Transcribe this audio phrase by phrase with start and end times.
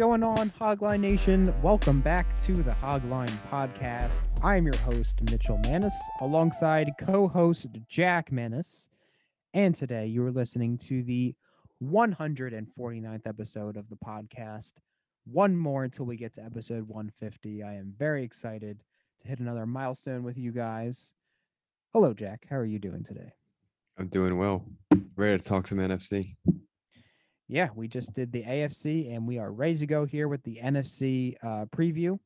[0.00, 1.54] Going on, Hogline Nation?
[1.60, 4.22] Welcome back to the Hogline Podcast.
[4.42, 8.88] I'm your host, Mitchell Mannas, alongside co host Jack Mannas.
[9.52, 11.34] And today you are listening to the
[11.84, 14.72] 149th episode of the podcast.
[15.26, 17.62] One more until we get to episode 150.
[17.62, 18.82] I am very excited
[19.20, 21.12] to hit another milestone with you guys.
[21.92, 22.46] Hello, Jack.
[22.48, 23.34] How are you doing today?
[23.98, 24.64] I'm doing well.
[25.14, 26.36] Ready to talk some NFC.
[27.50, 30.60] Yeah, we just did the AFC and we are ready to go here with the
[30.62, 32.16] NFC uh, preview.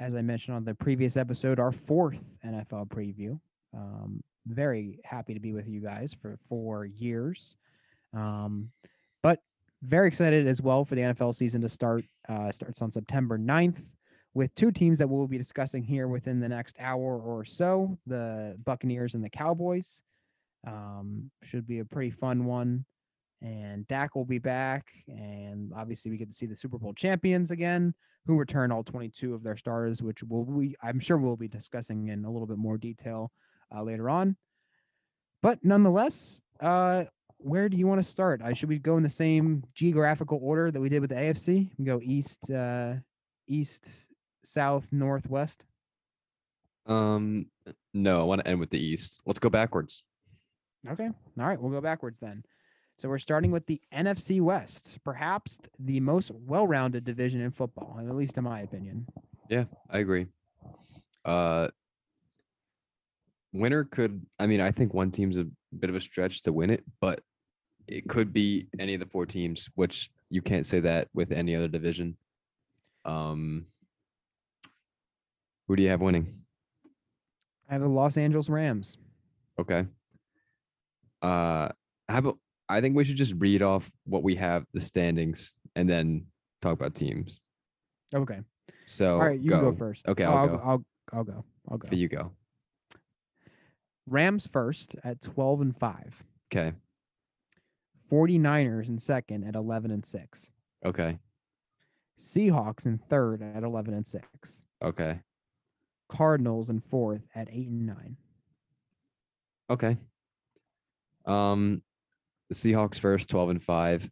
[0.00, 3.38] As I mentioned on the previous episode, our fourth NFL preview.
[3.76, 7.56] Um, very happy to be with you guys for four years.
[8.14, 8.70] Um,
[9.22, 9.40] but
[9.82, 12.06] very excited as well for the NFL season to start.
[12.26, 13.82] Uh, starts on September 9th
[14.32, 18.56] with two teams that we'll be discussing here within the next hour or so the
[18.64, 20.02] Buccaneers and the Cowboys.
[20.66, 22.86] Um, should be a pretty fun one
[23.42, 24.92] and Dak will be back.
[25.08, 27.94] And obviously, we get to see the Super Bowl champions again,
[28.26, 32.08] who return all 22 of their starters, which will we I'm sure we'll be discussing
[32.08, 33.30] in a little bit more detail
[33.74, 34.36] uh, later on.
[35.42, 37.04] But nonetheless, uh,
[37.38, 38.40] where do you want to start?
[38.42, 41.70] I should we go in the same geographical order that we did with the AFC?
[41.78, 42.94] We go east, uh,
[43.46, 44.08] east,
[44.44, 45.64] south, northwest.
[46.86, 47.46] Um,
[47.92, 49.22] no, I want to end with the East.
[49.26, 50.02] Let's go backwards.
[50.88, 51.06] Okay.
[51.06, 52.44] All right, we'll go backwards then.
[52.98, 58.14] So we're starting with the NFC West, perhaps the most well-rounded division in football, at
[58.14, 59.06] least in my opinion.
[59.50, 60.26] Yeah, I agree.
[61.24, 61.68] Uh,
[63.52, 64.24] winner could.
[64.38, 65.46] I mean, I think one team's a
[65.78, 67.20] bit of a stretch to win it, but
[67.86, 71.54] it could be any of the four teams, which you can't say that with any
[71.54, 72.16] other division.
[73.04, 73.66] Um,
[75.68, 76.42] who do you have winning?
[77.68, 78.96] I have the Los Angeles Rams.
[79.58, 79.86] Okay.
[81.20, 81.68] Uh,
[82.08, 82.38] how about
[82.68, 86.26] I think we should just read off what we have the standings and then
[86.62, 87.40] talk about teams.
[88.14, 88.40] Okay.
[88.84, 89.60] So All right, you go.
[89.60, 90.06] go first.
[90.08, 90.60] Okay, Oh, I'll I'll, go.
[90.64, 91.44] I'll I'll go.
[91.70, 91.88] I'll go.
[91.88, 92.32] For you go.
[94.08, 96.24] Rams first at 12 and 5.
[96.52, 96.72] Okay.
[98.10, 100.52] 49ers in second at 11 and 6.
[100.84, 101.18] Okay.
[102.18, 104.62] Seahawks in third at 11 and 6.
[104.82, 105.20] Okay.
[106.08, 108.16] Cardinals in fourth at 8 and 9.
[109.70, 109.96] Okay.
[111.24, 111.82] Um
[112.52, 114.10] Seahawks first, 12 and 5.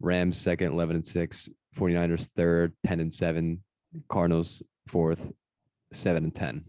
[0.00, 1.48] Rams second, 11 and 6.
[1.76, 3.62] 49ers third, 10 and 7.
[4.08, 5.30] Cardinals fourth,
[5.92, 6.64] 7 and 10.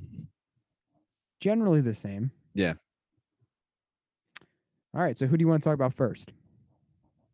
[1.40, 2.32] Generally the same.
[2.54, 2.74] Yeah.
[4.94, 6.32] All right, so who do you want to talk about first?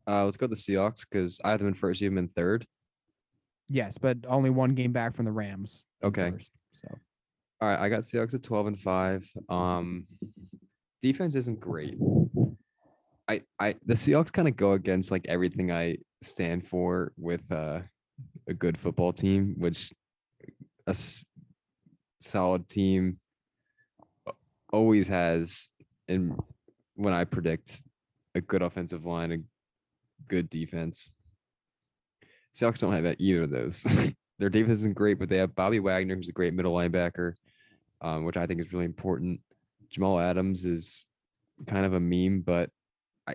[0.08, 2.26] Uh, let's go with the Seahawks because I have them in first, you have them
[2.26, 2.66] in third.
[3.70, 5.88] Yes, but only one game back from the Rams.
[6.04, 6.32] Okay.
[6.32, 6.90] first, so
[7.62, 9.32] All right, I got Seahawks at 12 and 5.
[9.50, 10.08] Um
[11.02, 11.96] defense isn't great.
[13.28, 17.82] I I the Seahawks kind of go against like everything I stand for with uh
[18.48, 19.94] a good football team, which
[20.88, 21.26] a s-
[22.20, 23.18] solid team
[24.72, 25.70] always has
[26.08, 26.38] and
[26.96, 27.84] when I predict
[28.36, 29.38] a good offensive line, a
[30.28, 31.10] good defense.
[32.54, 33.84] Seahawks don't have either of those.
[34.40, 37.34] Their defense isn't great, but they have Bobby Wagner, who's a great middle linebacker,
[38.02, 39.40] um, which I think is really important.
[39.90, 41.08] Jamal Adams is
[41.68, 42.70] kind of a meme, but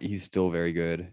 [0.01, 1.13] he's still very good.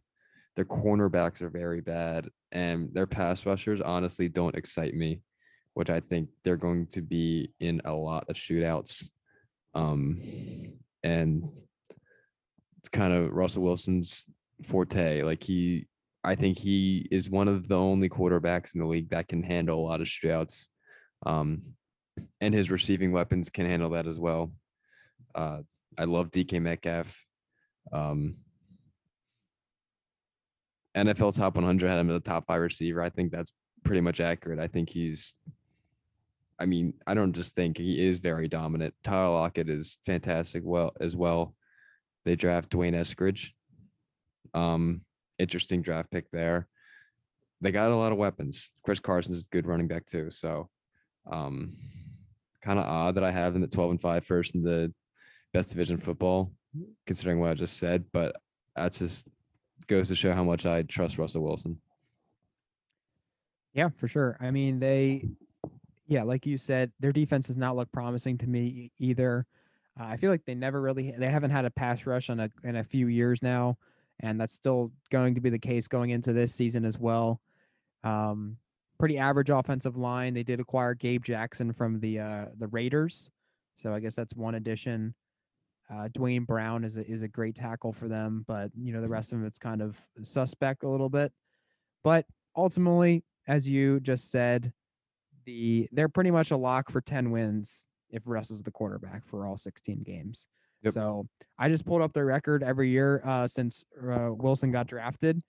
[0.55, 5.21] Their cornerbacks are very bad, and their pass rushers honestly don't excite me,
[5.73, 9.09] which I think they're going to be in a lot of shootouts.
[9.73, 10.21] Um,
[11.03, 11.49] and
[12.79, 14.25] it's kind of Russell Wilson's
[14.63, 15.23] forte.
[15.23, 15.87] Like he,
[16.23, 19.79] I think he is one of the only quarterbacks in the league that can handle
[19.79, 20.67] a lot of shootouts.
[21.25, 21.61] Um,
[22.39, 24.53] and his receiving weapons can handle that as well.
[25.33, 25.59] Uh,
[25.97, 27.25] I love DK Metcalf.
[27.91, 28.37] Um,
[30.95, 33.01] NFL top 100 had him as a top five receiver.
[33.01, 33.53] I think that's
[33.83, 34.59] pretty much accurate.
[34.59, 35.35] I think he's,
[36.59, 38.93] I mean, I don't just think he is very dominant.
[39.03, 40.63] Tyler Lockett is fantastic.
[40.65, 41.55] Well, as well,
[42.23, 43.51] they draft D'Wayne Eskridge.
[44.53, 45.01] Um,
[45.37, 46.67] interesting draft pick there.
[47.61, 48.71] They got a lot of weapons.
[48.83, 50.29] Chris Carson's a good running back too.
[50.29, 50.69] So,
[51.29, 51.75] um,
[52.61, 54.93] kind of odd that I have them at 12 and 5 first in the
[55.53, 56.51] best division football,
[57.05, 58.05] considering what I just said.
[58.11, 58.35] But
[58.75, 59.27] that's just
[59.87, 61.79] goes to show how much I trust Russell Wilson.
[63.73, 64.37] Yeah, for sure.
[64.39, 65.27] I mean, they,
[66.07, 69.45] yeah, like you said, their defense does not look promising to me either.
[69.99, 72.49] Uh, I feel like they never really, they haven't had a pass rush on a
[72.63, 73.77] in a few years now,
[74.21, 77.41] and that's still going to be the case going into this season as well.
[78.03, 78.57] Um,
[78.97, 80.33] pretty average offensive line.
[80.33, 83.29] They did acquire Gabe Jackson from the uh, the Raiders,
[83.75, 85.13] so I guess that's one addition.
[85.93, 89.07] Uh, Duane Brown is a, is a great tackle for them, but you know the
[89.07, 91.31] rest of them it's kind of suspect a little bit.
[92.03, 94.73] But ultimately, as you just said,
[95.45, 99.45] the they're pretty much a lock for ten wins if Russ is the quarterback for
[99.45, 100.47] all sixteen games.
[100.81, 100.93] Yep.
[100.93, 101.27] So
[101.57, 105.41] I just pulled up their record every year uh, since uh, Wilson got drafted,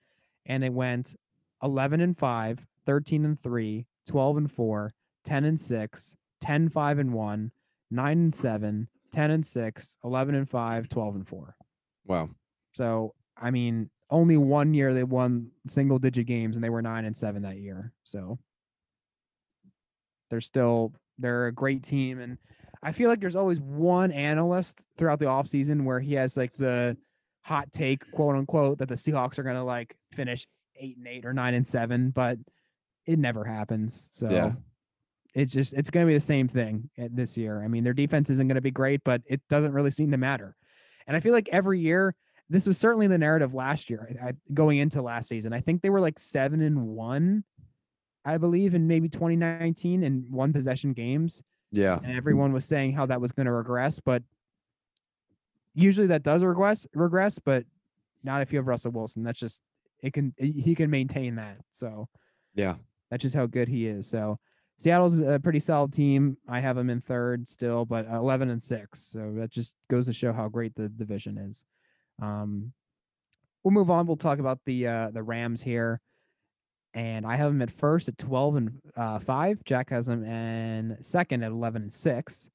[0.46, 1.14] and it went
[1.62, 4.94] 11 and 5, 13 and 3, 12 and 4,
[5.24, 7.52] 10 and 6, 10 5 and 1,
[7.90, 11.56] 9 and 7, 10 and 6, 11 and 5, 12 and 4.
[12.06, 12.28] Wow.
[12.74, 17.06] So, I mean, only one year they won single digit games and they were 9
[17.06, 17.94] and 7 that year.
[18.04, 18.38] So,
[20.28, 22.36] they're still they're a great team and
[22.82, 26.96] I feel like there's always one analyst throughout the offseason where he has like the
[27.42, 30.46] hot take, quote unquote, that the Seahawks are going to like finish
[30.78, 32.38] 8 and 8 or 9 and 7, but
[33.06, 34.10] it never happens.
[34.12, 34.52] So, Yeah.
[35.36, 37.62] It's just it's going to be the same thing eh, this year.
[37.62, 40.16] I mean, their defense isn't going to be great, but it doesn't really seem to
[40.16, 40.56] matter.
[41.06, 42.14] And I feel like every year,
[42.48, 45.52] this was certainly the narrative last year, I, I, going into last season.
[45.52, 47.44] I think they were like seven and one,
[48.24, 51.98] I believe, in maybe 2019 in one possession games, Yeah.
[52.02, 54.00] and everyone was saying how that was going to regress.
[54.00, 54.22] But
[55.74, 57.64] usually that does regress, regress, but
[58.24, 59.22] not if you have Russell Wilson.
[59.22, 59.60] That's just
[60.02, 61.58] it can he can maintain that.
[61.72, 62.08] So
[62.54, 62.76] Yeah.
[63.10, 64.08] that's just how good he is.
[64.08, 64.38] So
[64.78, 66.36] Seattle's a pretty solid team.
[66.48, 69.02] I have them in third still, but 11 and six.
[69.02, 71.64] So that just goes to show how great the division is.
[72.20, 72.72] Um,
[73.64, 74.06] we'll move on.
[74.06, 76.00] We'll talk about the uh, the Rams here,
[76.92, 79.64] and I have them at first at 12 and uh, five.
[79.64, 82.50] Jack has them and second at 11 and six.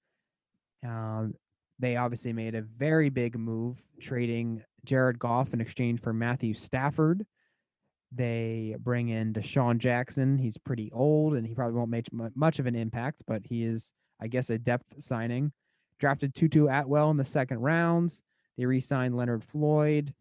[0.86, 1.34] Um,
[1.80, 7.26] they obviously made a very big move trading Jared Goff in exchange for Matthew Stafford.
[8.12, 10.38] They bring in DeSean Jackson.
[10.38, 13.94] He's pretty old and he probably won't make much of an impact, but he is,
[14.20, 15.52] I guess, a depth signing.
[16.00, 18.22] Drafted Tutu Atwell in the second rounds.
[18.58, 20.14] They re signed Leonard Floyd.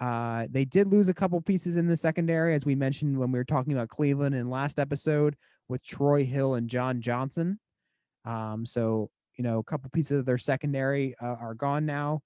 [0.00, 3.38] Uh, they did lose a couple pieces in the secondary, as we mentioned when we
[3.38, 5.36] were talking about Cleveland in last episode
[5.68, 7.58] with Troy Hill and John Johnson.
[8.24, 12.22] Um, so, you know, a couple pieces of their secondary uh, are gone now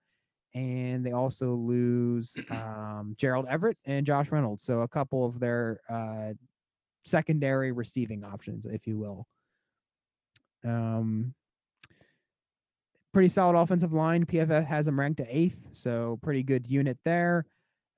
[0.55, 4.65] and they also lose um, Gerald Everett and Josh Reynolds.
[4.65, 6.33] So a couple of their uh,
[7.03, 9.27] secondary receiving options, if you will.
[10.65, 11.35] Um,
[13.13, 14.25] pretty solid offensive line.
[14.25, 17.47] PFF has them ranked at eighth, so pretty good unit there.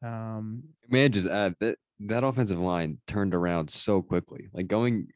[0.03, 4.49] Um, Man, just add that that offensive line turned around so quickly.
[4.53, 5.09] Like going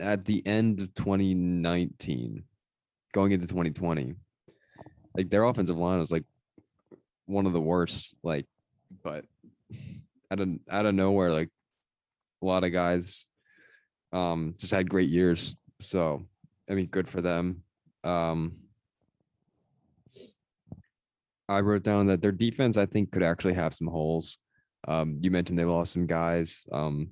[0.00, 2.42] at the end of 2019,
[3.12, 4.14] going into 2020,
[5.16, 6.24] like their offensive line was like
[7.28, 8.16] one of the worst.
[8.22, 8.46] Like,
[9.02, 9.24] but
[10.30, 11.50] out of out of nowhere, like
[12.42, 13.26] a lot of guys
[14.12, 15.54] um just had great years.
[15.80, 16.26] So
[16.68, 17.62] I mean, good for them.
[18.04, 18.56] Um
[21.48, 24.38] I wrote down that their defense, I think, could actually have some holes.
[24.86, 26.66] Um, you mentioned they lost some guys.
[26.70, 27.08] Um,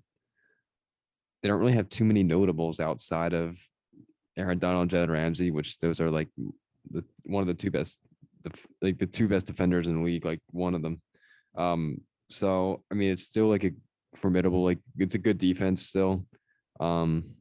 [1.42, 3.58] they don't really have too many notables outside of
[4.36, 6.28] Aaron Donald, Jed Ramsey, which those are like
[6.90, 7.98] the one of the two best,
[8.82, 11.00] like the two best defenders in the league, like one of them.
[11.56, 12.00] Um,
[12.30, 13.72] so I mean, it's still like a
[14.14, 16.26] formidable, like it's a good defense still.
[16.80, 17.36] Um,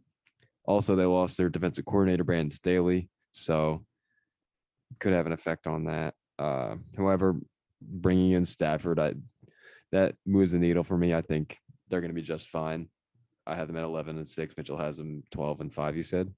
[0.65, 3.85] also, they lost their defensive coordinator Brandon Staley, so
[4.99, 6.13] could have an effect on that.
[6.39, 7.35] Uh, however,
[7.81, 9.13] bringing in Stafford, I
[9.91, 11.13] that moves the needle for me.
[11.13, 11.59] I think
[11.89, 12.89] they're going to be just fine.
[13.47, 14.57] I have them at 11 and 6.
[14.57, 16.33] Mitchell has them 12 and 5, you said?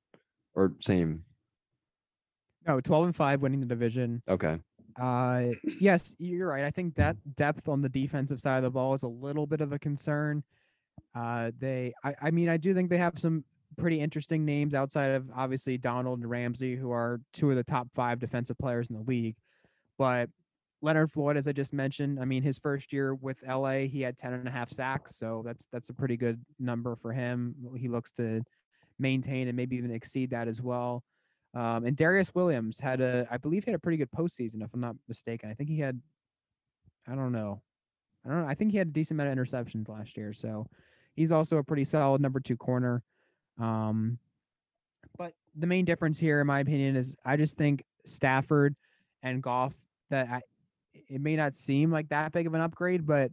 [0.56, 1.24] Or same.
[2.68, 4.22] No, 12 and 5 winning the division.
[4.28, 4.60] Okay.
[5.00, 6.64] Uh, yes, you're right.
[6.64, 9.62] I think that depth on the defensive side of the ball is a little bit
[9.62, 10.44] of a concern.
[11.16, 13.44] Uh, they, I, I mean, I do think they have some
[13.78, 17.88] pretty interesting names outside of obviously Donald and Ramsey, who are two of the top
[17.94, 19.36] five defensive players in the league.
[19.98, 20.30] But
[20.82, 24.18] Leonard Floyd, as I just mentioned, I mean, his first year with LA, he had
[24.18, 25.16] 10 and a half sacks.
[25.16, 27.56] So that's that's a pretty good number for him.
[27.76, 28.42] He looks to
[29.00, 31.04] maintain and maybe even exceed that as well.
[31.58, 34.72] Um, and Darious Williams had a, I believe, he had a pretty good postseason, if
[34.76, 35.50] I'm not mistaken.
[35.50, 36.00] I think he had,
[37.08, 37.64] I don't know,
[38.24, 38.48] I don't know.
[38.48, 40.34] I think he had a decent amount of interceptions last year.
[40.34, 40.68] So
[41.16, 43.02] he's also a pretty solid number two corner.
[43.60, 44.20] Um,
[45.18, 48.76] but the main difference here, in my opinion, is I just think Stafford
[49.24, 49.74] and Goff
[50.12, 50.42] that I,
[50.94, 53.32] it may not seem like that big of an upgrade, but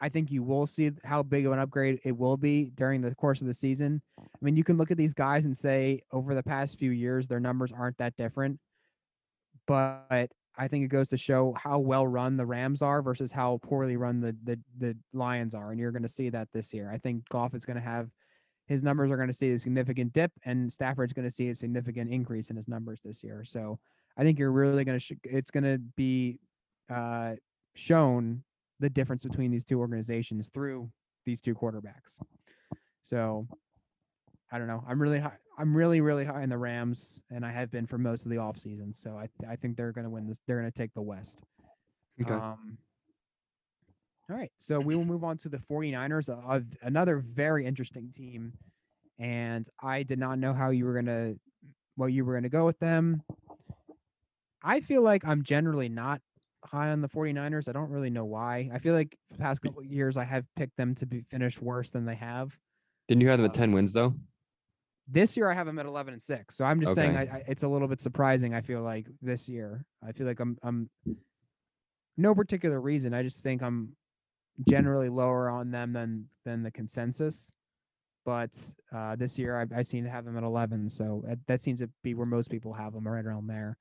[0.00, 3.14] I think you will see how big of an upgrade it will be during the
[3.14, 4.00] course of the season.
[4.18, 7.26] I mean, you can look at these guys and say over the past few years,
[7.26, 8.58] their numbers aren't that different.
[9.66, 13.60] But I think it goes to show how well run the Rams are versus how
[13.62, 15.70] poorly run the the, the Lions are.
[15.70, 16.90] And you're going to see that this year.
[16.92, 18.08] I think Goff is going to have
[18.68, 21.54] his numbers are going to see a significant dip, and Stafford's going to see a
[21.54, 23.42] significant increase in his numbers this year.
[23.44, 23.78] So
[24.16, 26.38] I think you're really going to, sh- it's going to be
[26.90, 27.36] uh,
[27.74, 28.42] shown
[28.80, 30.90] the difference between these two organizations through
[31.24, 32.18] these two quarterbacks.
[33.02, 33.46] So
[34.50, 34.82] I don't know.
[34.88, 35.36] I'm really high.
[35.58, 38.36] I'm really, really high in the Rams, and I have been for most of the
[38.36, 38.94] offseason.
[38.94, 40.40] So I, I think they're going to win this.
[40.46, 41.42] They're going to take the West.
[42.22, 42.32] Okay.
[42.32, 42.78] Um,
[44.30, 44.52] all right.
[44.58, 48.52] So we will move on to the 49ers, of another very interesting team.
[49.18, 51.38] And I did not know how you were going to,
[51.96, 53.22] what you were going to go with them.
[54.62, 56.20] I feel like I'm generally not
[56.64, 57.68] high on the 49ers.
[57.68, 58.70] I don't really know why.
[58.72, 61.62] I feel like the past couple of years I have picked them to be finished
[61.62, 62.58] worse than they have.
[63.06, 64.14] Didn't you have them at uh, 10 wins though?
[65.10, 66.54] This year I have them at 11 and 6.
[66.54, 69.48] So I'm just saying I, I, it's a little bit surprising I feel like this
[69.48, 69.84] year.
[70.06, 70.90] I feel like I'm I'm
[72.18, 73.14] no particular reason.
[73.14, 73.96] I just think I'm
[74.68, 77.52] generally lower on them than than the consensus.
[78.26, 78.58] But
[78.94, 81.80] uh, this year I, I seem to have them at 11, so that, that seems
[81.80, 83.78] to be where most people have them, right around there.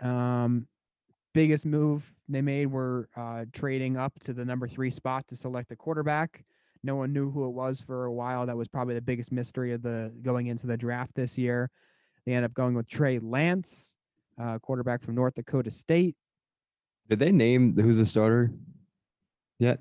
[0.00, 0.66] Um,
[1.34, 5.72] biggest move they made were uh, trading up to the number three spot to select
[5.72, 6.44] a quarterback.
[6.82, 8.46] No one knew who it was for a while.
[8.46, 11.70] That was probably the biggest mystery of the going into the draft this year.
[12.24, 13.96] They end up going with Trey Lance,
[14.40, 16.14] uh, quarterback from North Dakota State.
[17.08, 18.52] Did they name who's the starter
[19.58, 19.80] yet?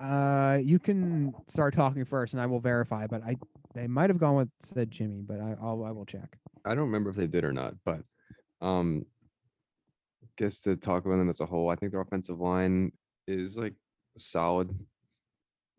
[0.00, 3.06] Uh, you can start talking first, and I will verify.
[3.06, 3.36] But I
[3.74, 6.38] they might have gone with said Jimmy, but I I'll, I will check.
[6.64, 8.00] I don't remember if they did or not, but
[8.60, 9.04] um
[10.36, 12.92] guess to talk about them as a whole, I think their offensive line
[13.26, 13.74] is like
[14.16, 14.70] solid,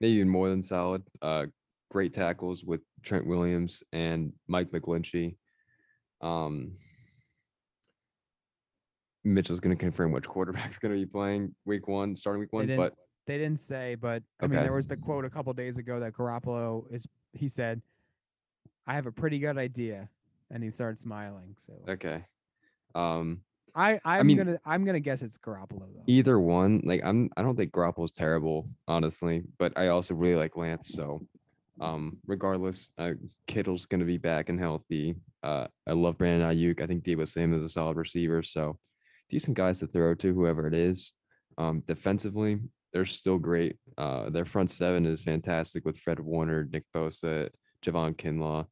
[0.01, 1.03] maybe even more than solid.
[1.21, 1.45] Uh
[1.89, 5.37] great tackles with Trent Williams and Mike McGlinchey.
[6.21, 6.73] Um
[9.23, 12.93] Mitchell's gonna confirm which quarterback's gonna be playing week one, starting week one, but
[13.25, 14.63] They didn't say, but I mean, Okay.
[14.63, 17.05] there was the quote a couple days ago that Garoppolo is.
[17.33, 17.81] He said,
[18.85, 20.09] "I have a pretty good idea,"
[20.49, 21.53] and he started smiling.
[21.57, 22.25] So okay.
[22.95, 23.43] Um
[23.75, 26.03] I I'm mean- gonna I'm gonna guess it's Garoppolo though.
[26.07, 30.57] either one like i'm i don't think Garoppolo's terrible honestly but i also really like
[30.57, 31.21] lance so
[31.79, 33.11] um regardless uh
[33.45, 35.15] kittle's going to be back and healthy.
[35.43, 38.79] Uh i love brandon Aiyuk i think Deebo Samuel is a solid receiver so
[39.29, 41.13] decent guys to throw to whoever it is.
[41.57, 42.59] Um defensively
[42.93, 43.75] they're still great.
[43.97, 47.49] Uh their front seven is fantastic with fred warner nick bosa
[47.83, 48.65] javon kinlaw.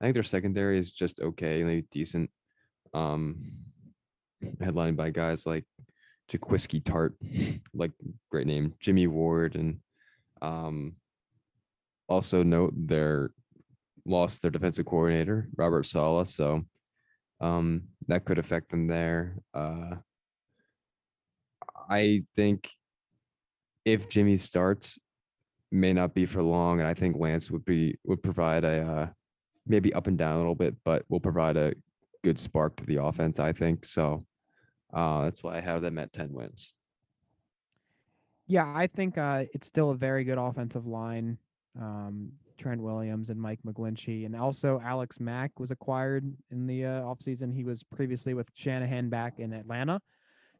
[0.00, 2.30] I think their secondary is just okay maybe decent.
[2.92, 3.52] Um
[4.60, 5.64] headlined by guys like
[6.30, 7.12] Jaquiski Tartt,
[7.74, 7.92] like
[8.30, 9.80] great name, Jimmy Ward, and
[10.42, 10.96] um,
[12.08, 13.30] also note their
[14.06, 16.62] lost their defensive coordinator Robert Saleh, so
[17.40, 19.36] um, that could affect them there.
[19.52, 19.96] Uh,
[21.88, 22.70] I think
[23.84, 24.98] if Jimmy starts,
[25.70, 29.08] may not be for long, and I think Lance would be would provide a uh,
[29.66, 31.74] maybe up and down a little bit, but will provide a
[32.22, 33.38] good spark to the offense.
[33.38, 34.24] I think so.
[34.94, 36.74] Uh, that's why I have them at 10 wins.
[38.46, 41.38] Yeah, I think uh, it's still a very good offensive line.
[41.80, 47.02] Um, Trent Williams and Mike McGlinchey, and also Alex Mack was acquired in the uh,
[47.02, 47.52] offseason.
[47.52, 50.00] He was previously with Shanahan back in Atlanta.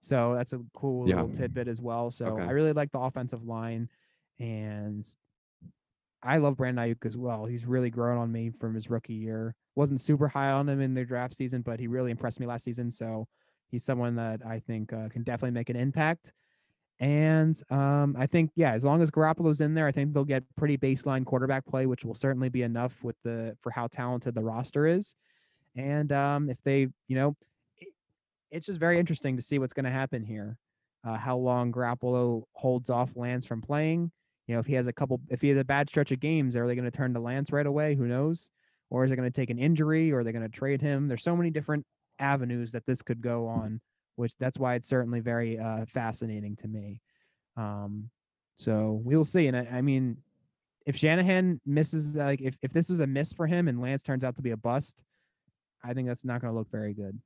[0.01, 1.17] So that's a cool Yeah.
[1.17, 2.11] little tidbit as well.
[2.11, 2.43] So Okay.
[2.43, 3.89] I really like the offensive line,
[4.41, 5.07] and
[6.23, 7.45] I love Brandon Aiyuk as well.
[7.45, 9.55] He's really grown on me from his rookie year.
[9.77, 12.65] Wasn't super high on him in their draft season, but he really impressed me last
[12.65, 12.91] season.
[12.91, 13.29] So
[13.75, 16.33] he's someone that I think uh, can definitely make an impact.
[17.01, 20.45] And um, I think, yeah, as long as Garoppolo's in there, I think they'll get
[20.57, 24.45] pretty baseline quarterback play, which will certainly be enough with the for how talented the
[24.45, 25.17] roster is.
[25.75, 27.37] And um, if they, you know,
[27.79, 27.89] it,
[28.53, 30.57] it's just very interesting to see what's going to happen here.
[31.05, 34.13] Uh, how long Garoppolo holds off Lance from playing.
[34.47, 36.57] You know, if he has a couple, if he has a bad stretch of games,
[36.57, 37.97] are they going to turn to Lance right away?
[37.97, 38.51] Who knows?
[38.89, 40.13] Or is it going to take an injury?
[40.13, 41.09] Or are they going to trade him?
[41.09, 41.85] There's so many different
[42.19, 43.81] avenues that this could go on,
[44.17, 47.01] which that's why it's certainly very uh, fascinating to me.
[47.57, 48.11] Um,
[48.57, 49.47] so we'll see.
[49.47, 50.19] And I, I mean,
[50.87, 54.25] if Shanahan misses, like if, if this was a miss for him and Lance turns
[54.25, 55.03] out to be a bust,
[55.83, 57.19] I think that's not going to look very good.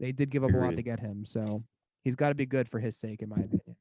[0.00, 1.64] They did give up a lot to get him, so
[2.04, 3.76] he's got to be good for his sake, in my opinion.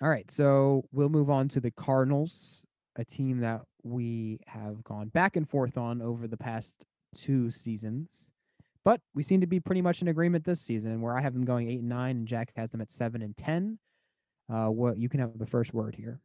[0.00, 5.08] All right, so we'll move on to the Cardinals, a team that we have gone
[5.08, 6.84] back and forth on over the past
[7.14, 8.31] two seasons.
[8.84, 11.44] But we seem to be pretty much in agreement this season, where I have them
[11.44, 13.78] going eight and nine, and Jack has them at seven and ten.
[14.52, 16.20] Uh, what you can have the first word here.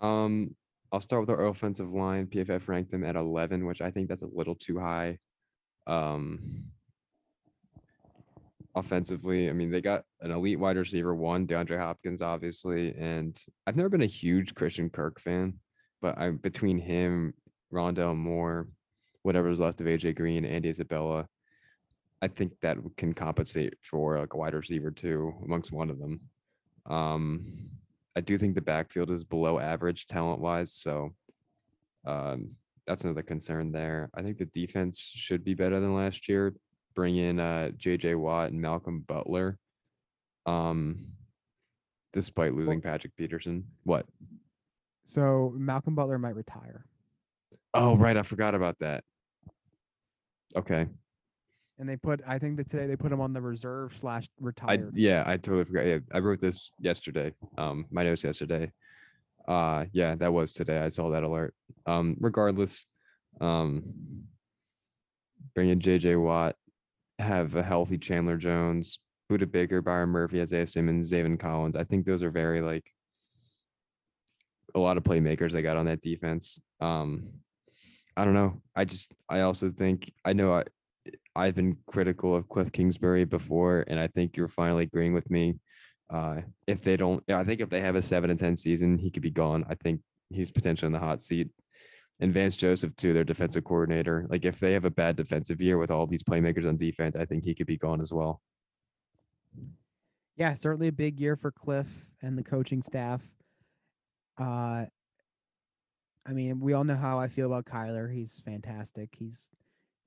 [0.00, 0.54] Um,
[0.92, 2.26] I'll start with our offensive line.
[2.26, 5.18] PFF ranked them at 11, which I think that's a little too high.
[5.86, 6.66] Um,
[8.74, 13.76] offensively, I mean, they got an elite wide receiver, one DeAndre Hopkins, obviously, and I've
[13.76, 15.54] never been a huge Christian Kirk fan,
[16.00, 17.34] but I'm between him,
[17.72, 18.68] Rondale Moore,
[19.22, 21.26] whatever's left of AJ Green, Andy Isabella,
[22.22, 26.20] I think that can compensate for like a wide receiver too amongst one of them.
[26.86, 27.70] Um,
[28.16, 31.14] I do think the backfield is below average talent wise, so
[32.06, 32.52] um,
[32.86, 34.10] that's another concern there.
[34.14, 36.54] I think the defense should be better than last year.
[36.94, 39.58] Bring in uh, JJ Watt and Malcolm Butler.
[40.46, 41.06] Um,
[42.12, 43.64] despite losing Patrick Peterson.
[43.82, 44.06] What?
[45.04, 46.86] So Malcolm Butler might retire,
[47.74, 48.16] Oh, right.
[48.16, 49.02] I forgot about that.
[50.54, 50.86] Okay.
[51.78, 54.44] And they put I think that today they put him on the reserve slash I
[54.44, 54.94] retired.
[54.94, 55.86] yeah, I totally forgot.
[55.86, 57.32] Yeah, I wrote this yesterday.
[57.58, 58.70] Um, my notes yesterday.
[59.46, 60.78] Uh, yeah, that was today.
[60.78, 61.54] I saw that alert.
[61.86, 62.86] Um, regardless,
[63.40, 63.82] um,
[65.54, 66.56] bring in JJ Watt,
[67.18, 68.98] have a healthy Chandler Jones,
[69.30, 71.76] Budda Baker, Byron Murphy, Isaiah Simmons, Zaven Collins.
[71.76, 72.90] I think those are very like
[74.74, 76.60] a lot of playmakers they got on that defense.
[76.80, 77.28] Um,
[78.16, 78.62] I don't know.
[78.76, 80.64] I just I also think I know I
[81.36, 85.56] I've been critical of Cliff Kingsbury before, and I think you're finally agreeing with me.
[86.10, 89.10] Uh, if they don't, I think if they have a seven and ten season, he
[89.10, 89.64] could be gone.
[89.68, 91.48] I think he's potentially in the hot seat.
[92.20, 94.26] And Vance Joseph too, their defensive coordinator.
[94.28, 97.24] Like if they have a bad defensive year with all these playmakers on defense, I
[97.24, 98.40] think he could be gone as well.
[100.36, 101.88] yeah, certainly a big year for Cliff
[102.22, 103.22] and the coaching staff.
[104.38, 104.86] Uh,
[106.26, 108.12] I mean, we all know how I feel about Kyler.
[108.12, 109.10] He's fantastic.
[109.18, 109.50] He's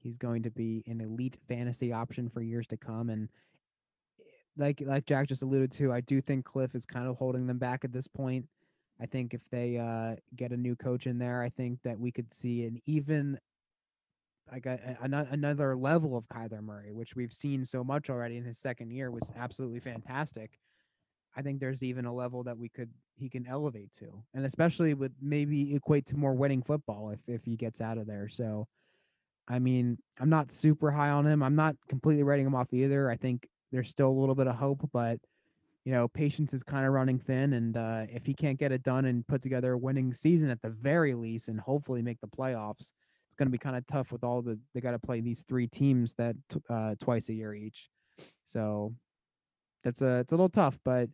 [0.08, 3.10] he's going to be an elite fantasy option for years to come.
[3.10, 3.28] And
[4.56, 7.58] like like Jack just alluded to, I do think Cliff is kind of holding them
[7.58, 8.46] back at this point.
[9.02, 12.12] I think if they uh, get a new coach in there, I think that we
[12.12, 13.38] could see an even
[14.50, 18.46] like a, a, another level of Kyler Murray, which we've seen so much already in
[18.46, 20.58] his second year was absolutely fantastic.
[21.36, 24.94] I think there's even a level that we could he can elevate to, and especially
[24.94, 28.30] with maybe equate to more winning football if if he gets out of there.
[28.30, 28.70] So,
[29.48, 31.42] I mean, I'm not super high on him.
[31.42, 33.10] I'm not completely writing him off either.
[33.10, 35.20] I think there's still a little bit of hope, but
[35.86, 38.84] you know, patience is kind of running thin, and uh, if he can't get it
[38.84, 42.28] done and put together a winning season at the very least, and hopefully make the
[42.28, 42.92] playoffs,
[43.26, 45.46] it's going to be kind of tough with all the they got to play these
[45.48, 46.36] three teams that
[46.70, 47.90] uh, twice a year each.
[48.44, 48.94] So
[49.82, 51.10] that's a it's a little tough, but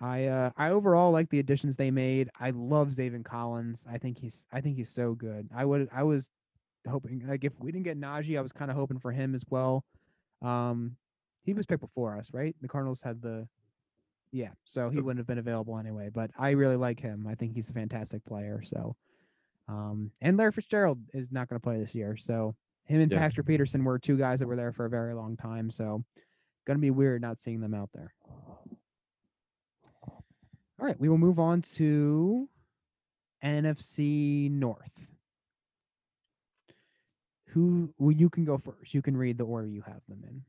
[0.00, 2.28] I uh, I overall like the additions they made.
[2.40, 3.86] I love Zaven Collins.
[3.88, 5.48] I think he's I think he's so good.
[5.54, 6.28] I would I was
[6.88, 9.44] hoping like if we didn't get Najee, I was kind of hoping for him as
[9.50, 9.84] well.
[10.42, 10.96] Um,
[11.44, 12.54] he was picked before us, right?
[12.60, 13.46] The Cardinals had the
[14.32, 16.08] yeah, so he wouldn't have been available anyway.
[16.12, 17.26] But I really like him.
[17.28, 18.62] I think he's a fantastic player.
[18.62, 18.94] So,
[19.68, 22.16] um, and Larry Fitzgerald is not going to play this year.
[22.16, 23.18] So him and Yeah.
[23.18, 25.70] Patrick Peterson were two guys that were there for a very long time.
[25.70, 26.04] So,
[26.66, 28.12] going to be weird not seeing them out there.
[30.06, 32.48] All right, we will move on to
[33.44, 35.10] NFC North.
[37.52, 38.94] Who well, you can go first.
[38.94, 40.42] You can read the order you have them in.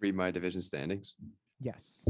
[0.00, 1.14] Read my division standings.
[1.60, 2.06] Yes.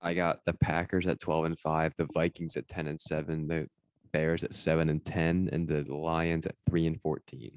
[0.00, 3.68] I got the Packers at 12 and 5, the Vikings at 10 and 7, the
[4.12, 7.50] Bears at 7 and 10, and the Lions at 3 and 14.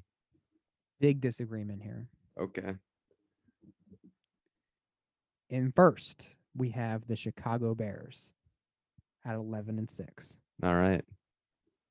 [0.99, 2.07] Big disagreement here.
[2.39, 2.73] Okay.
[5.49, 8.33] In first, we have the Chicago Bears
[9.25, 10.39] at 11 and 6.
[10.63, 11.03] All right.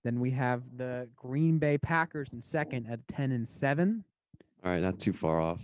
[0.02, 4.02] Then we have the Green Bay Packers in second at 10 and 7,
[4.64, 4.82] All right.
[4.82, 5.60] Not too far off.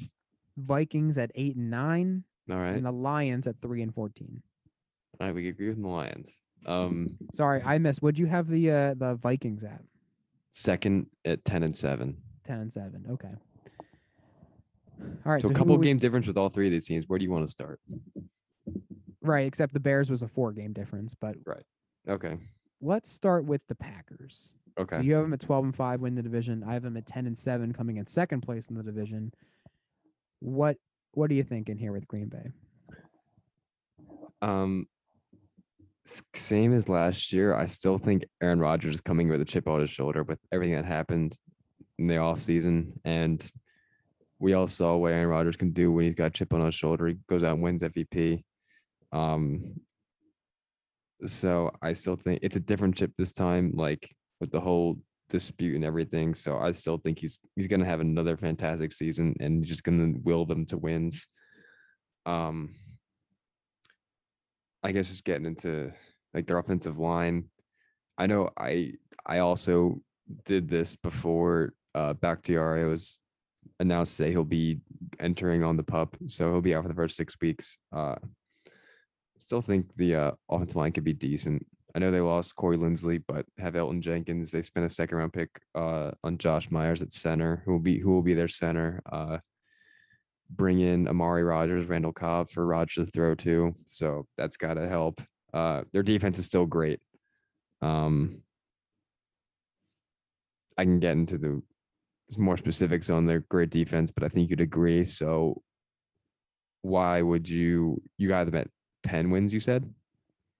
[0.58, 2.74] Vikings at 8 and 9, All right.
[2.76, 4.42] and the Lions at 3 and 14.
[5.20, 5.34] All right.
[5.34, 6.40] We agree with the Lions.
[6.66, 8.02] Um, Sorry, I missed.
[8.02, 9.82] Would you have the uh, the Vikings at
[10.52, 12.16] second at 10 and 7.
[12.46, 13.04] 10 and 7?
[13.12, 13.28] Okay.
[15.24, 15.42] All right.
[15.42, 17.08] so a couple game difference with all three of these teams.
[17.08, 17.80] Where do you want to start?
[19.20, 21.64] Right, except the Bears was a four game difference, but Right.
[22.08, 22.36] Okay.
[22.80, 24.52] Let's start with the Packers.
[24.76, 25.02] So Okay.
[25.02, 26.62] you have them at 12 and 5 win the division.
[26.62, 29.32] I have them at 10 and 7 coming in second place in the division.
[30.40, 30.76] What
[31.12, 32.50] what are you thinking here with Green Bay?
[34.42, 34.86] Um,
[36.34, 37.54] same as last year.
[37.54, 40.74] I still think Aaron Rodgers is coming with a chip on his shoulder with everything
[40.76, 41.34] that happened
[41.98, 42.92] in the offseason.
[43.06, 43.44] And
[44.38, 46.74] we all saw what Aaron Rodgers can do when he's got a chip on his
[46.74, 47.06] shoulder.
[47.06, 48.44] He goes out and wins MVP.
[49.10, 49.80] Um,
[51.24, 54.98] so I still think it's a different chip this time, like with the whole
[55.28, 56.34] dispute and everything.
[56.34, 60.44] So I still think he's he's gonna have another fantastic season and just gonna will
[60.46, 61.26] them to wins.
[62.26, 62.74] Um
[64.82, 65.92] I guess just getting into
[66.34, 67.44] like their offensive line.
[68.18, 68.92] I know I
[69.24, 70.00] I also
[70.44, 73.20] did this before uh Bakhtiari was
[73.80, 74.80] announced today he'll be
[75.18, 77.78] entering on the pup, so he'll be out for the first six weeks.
[77.94, 78.16] Uh
[79.38, 81.66] still think the uh offensive line could be decent.
[81.94, 84.50] I know they lost Corey Linsley, but have Elgton Jenkins.
[84.50, 87.98] They spent a second round pick uh on Josh Myers at center, who will be
[87.98, 89.02] who will be their center.
[89.10, 89.38] Uh
[90.50, 93.74] bring in Amari Rodgers, Randall Cobb for Rodgers to throw to.
[93.84, 95.20] So that's got to help.
[95.52, 97.00] Uh, their defense is still great.
[97.82, 98.42] Um,
[100.78, 101.62] I can get into the
[102.38, 105.04] more specifics on their great defense, but I think you'd agree.
[105.04, 105.62] So
[106.82, 108.68] why would you you got them at
[109.06, 109.88] 10 wins, you said?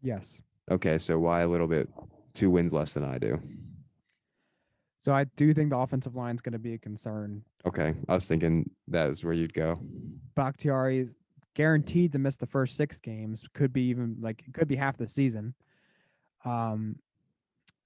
[0.03, 0.41] Yes.
[0.71, 1.89] Okay, so why a little bit
[2.33, 3.41] two wins less than I do?
[5.03, 7.43] So I do think the offensive line is going to be a concern.
[7.67, 9.79] Okay, I was thinking that is where you'd go.
[10.35, 11.17] Bakhtiari is
[11.55, 13.45] guaranteed to miss the first six games.
[13.53, 15.55] Could be even like it could be half the season.
[16.45, 16.97] Um,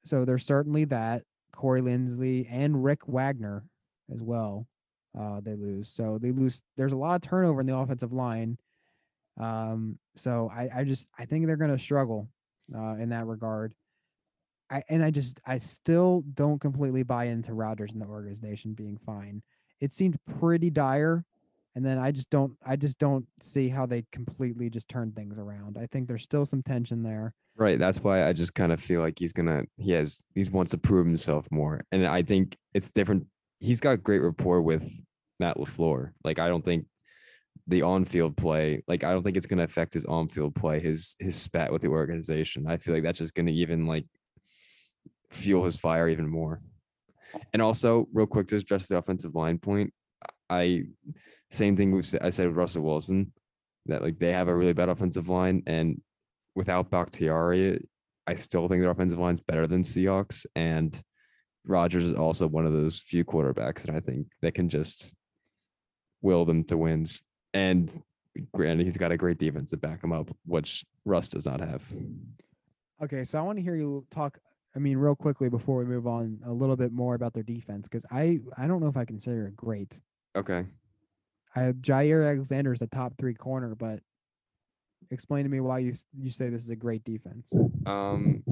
[0.05, 3.65] so there's certainly that Corey Linsley and Rick Wagner
[4.13, 4.67] as well.
[5.19, 6.63] Uh, they lose, so they lose.
[6.77, 8.59] There's a lot of turnover in the offensive line.
[9.39, 12.29] Um, so I, I just I think they're going to struggle
[12.75, 13.75] uh, in that regard.
[14.71, 18.99] I and I just I still don't completely buy into Rodgers and the organization being
[18.99, 19.43] fine.
[19.81, 21.25] It seemed pretty dire
[21.75, 25.39] and then I just don't I just don't see how they completely just turn things
[25.39, 25.79] around.
[25.81, 27.35] I think there's still some tension there.
[27.57, 27.79] Right.
[27.79, 30.79] That's why I just kind of feel like he's gonna he has he wants to
[30.79, 31.81] prove himself more.
[31.93, 33.27] And I think it's different.
[33.61, 34.91] He's got great rapport with
[35.39, 36.13] Matt LaFleur.
[36.25, 36.87] Like I don't think
[37.71, 41.37] the on-field play, like I don't think it's gonna affect his on-field play, his his
[41.37, 42.67] spat with the organization.
[42.67, 44.07] I feel like that's just gonna even like
[45.31, 46.61] fuel his fire even more.
[47.53, 49.93] And also, real quick to address the offensive line point,
[50.51, 50.85] I
[51.51, 53.33] same thing I said with Russell Wilson,
[53.87, 56.01] that like they have a really bad offensive line, and
[56.57, 57.87] without Bakhtiari,
[58.27, 60.45] I still think their offensive line's better than Seahawks.
[60.57, 61.01] And
[61.65, 65.15] Rodgers is also one of those few quarterbacks that I think that can just
[66.23, 67.23] will them to wins.
[67.53, 67.93] And
[68.53, 71.85] granted, he's got a great defense to back him up, which Russ does not have.
[73.03, 74.39] Okay, so I want to hear you talk
[74.77, 77.89] I mean real quickly before we move on a little bit more about their defense
[77.89, 80.01] cuz I I don't know if I consider it great.
[80.37, 80.65] Okay.
[81.57, 84.01] I have Jaire Alexander is a top 3 corner, but
[85.11, 87.53] explain to me why you you say this is a great defense.
[87.87, 88.45] Um,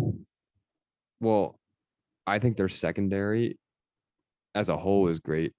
[1.20, 1.58] well,
[2.26, 3.58] I think their secondary
[4.54, 5.52] as a whole is great.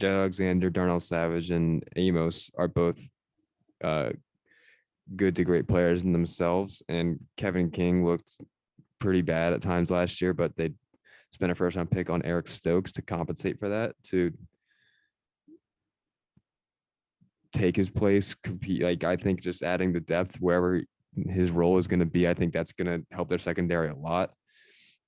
[0.00, 2.98] Jay Alexander, Darnell Savage, and Amos are both
[3.82, 4.10] uh,
[5.16, 6.82] good to great players in themselves.
[6.88, 8.30] And Kevin King looked
[8.98, 10.70] pretty bad at times last year, but they
[11.32, 14.32] spent a first round pick on Eric Stokes to compensate for that to
[17.52, 18.82] take his place, compete.
[18.82, 20.82] Like I think just adding the depth wherever
[21.28, 23.96] his role is going to be, I think that's going to help their secondary a
[23.96, 24.30] lot.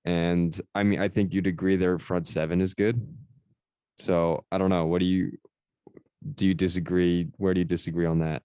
[0.04, 3.06] And I mean, I think you'd agree their front seven is good.
[4.00, 4.86] So I don't know.
[4.86, 5.36] What do you
[6.34, 6.46] do?
[6.46, 7.28] You disagree?
[7.36, 8.42] Where do you disagree on that?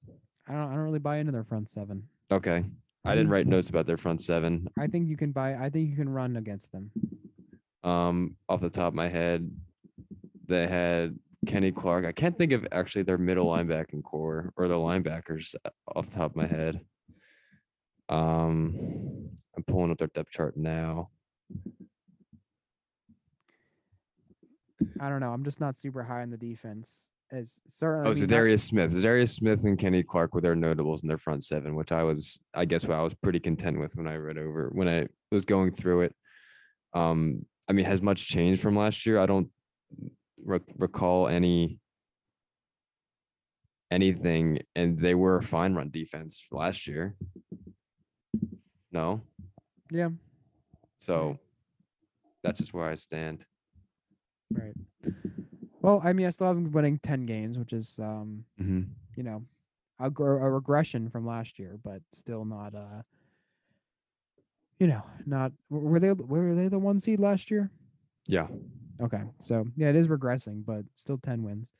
[0.48, 2.04] I don't I don't really buy into their front seven.
[2.32, 2.65] Okay,
[3.06, 4.68] I didn't write notes about their front seven.
[4.78, 6.91] I think you can buy I think you can run against them.
[7.84, 9.50] Um, off the top of my head,
[10.48, 12.06] they had Kenny Clark.
[12.06, 16.15] I can't think of actually their middle linebacking core or the linebackers uh, off the
[16.15, 16.82] top of my head.
[18.10, 21.10] Um, I'm pulling up their depth chart now.
[25.00, 25.32] I don't know.
[25.32, 27.10] I'm just not super high on the defense.
[27.32, 28.91] As certainly Oh, I mean, Za'Darius Smith.
[28.93, 32.39] Za'Darius Smith and Kenny Clark were their notables in their front seven, which I was,
[32.54, 35.43] I guess, what I was pretty content with when I read over when I was
[35.45, 36.15] going through it.
[36.93, 39.19] Um, I mean, has much changed from last year?
[39.19, 39.50] I don't
[40.43, 41.80] re- recall any
[43.91, 47.15] anything, and they were a fine run defense last year.
[48.91, 49.21] No,
[49.91, 50.10] Yeah.
[50.98, 51.38] so
[52.43, 53.45] that's just where I stand.
[54.51, 54.75] Right.
[55.81, 58.81] Well, I mean, I still have them winning ten games, which is, um, hmm
[59.15, 59.43] you know,
[59.99, 63.01] a, a regression from last year, but still not, uh,
[64.79, 67.71] you know, not were they were they the one seed last year?
[68.27, 68.47] Yeah.
[69.01, 71.73] Okay, so yeah, it is regressing, but still ten wins.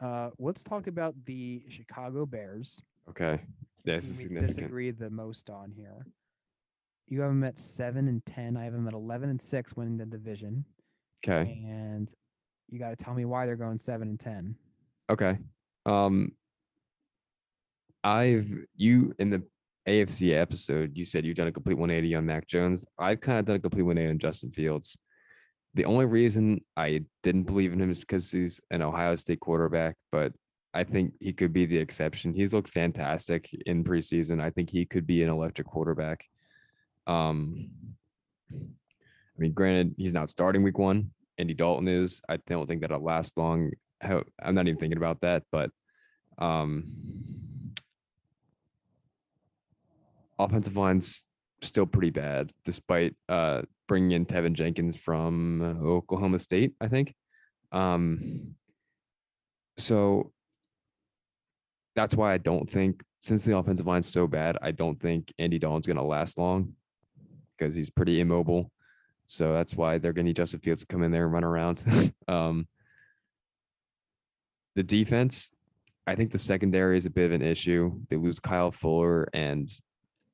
[0.00, 2.82] Uh, let's talk about the Chicago Bears.
[3.08, 3.40] Okay.
[3.84, 6.06] This team is we disagree the most on here.
[7.08, 8.56] You have them at seven and ten.
[8.56, 10.64] I have them at eleven and six, winning the division.
[11.24, 11.62] Okay.
[11.66, 12.12] And
[12.68, 14.56] you got to tell me why they're going seven and ten.
[15.10, 15.38] Okay.
[15.86, 16.32] Um
[18.04, 19.42] I've you in the
[19.88, 22.84] AFC episode, you said you've done a complete 180 on Mac Jones.
[22.98, 24.96] I've kind of done a complete 180 on Justin Fields.
[25.74, 29.96] The only reason I didn't believe in him is because he's an Ohio State quarterback,
[30.10, 30.32] but
[30.74, 32.34] I think he could be the exception.
[32.34, 34.40] He's looked fantastic in preseason.
[34.40, 36.24] I think he could be an electric quarterback.
[37.06, 37.70] Um
[39.42, 41.10] mean, granted, he's not starting week one.
[41.38, 42.20] Andy Dalton is.
[42.28, 43.70] I don't think that'll last long.
[44.02, 45.70] I'm not even thinking about that, but
[46.38, 46.84] um
[50.38, 51.24] offensive line's
[51.60, 57.14] still pretty bad despite uh bringing in Teven Jenkins from Oklahoma State, I think.
[57.70, 58.54] Um
[59.78, 60.32] so
[61.94, 65.58] that's why I don't think since the offensive line's so bad, I don't think Andy
[65.58, 66.74] Dalton's going to last long
[67.56, 68.70] because he's pretty immobile.
[69.32, 71.42] So that's why they're going to need Justin Fields to come in there and run
[71.42, 71.82] around.
[72.28, 72.68] um,
[74.74, 75.50] the defense,
[76.06, 77.98] I think the secondary is a bit of an issue.
[78.10, 79.72] They lose Kyle Fuller and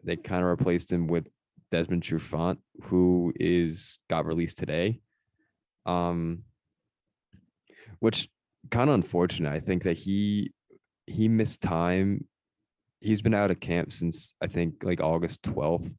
[0.02, 1.28] they kind of replaced him with
[1.70, 5.00] Desmond Trufant, who is got released today.
[5.86, 6.42] Um,
[8.00, 8.28] which
[8.68, 9.52] kind of unfortunate.
[9.52, 10.52] I think that he
[11.06, 12.24] he missed time.
[13.00, 15.94] He's been out of camp since I think like August 12th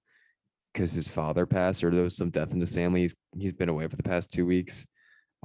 [0.73, 3.01] because his father passed or there was some death in his family.
[3.01, 4.86] He's he's been away for the past two weeks.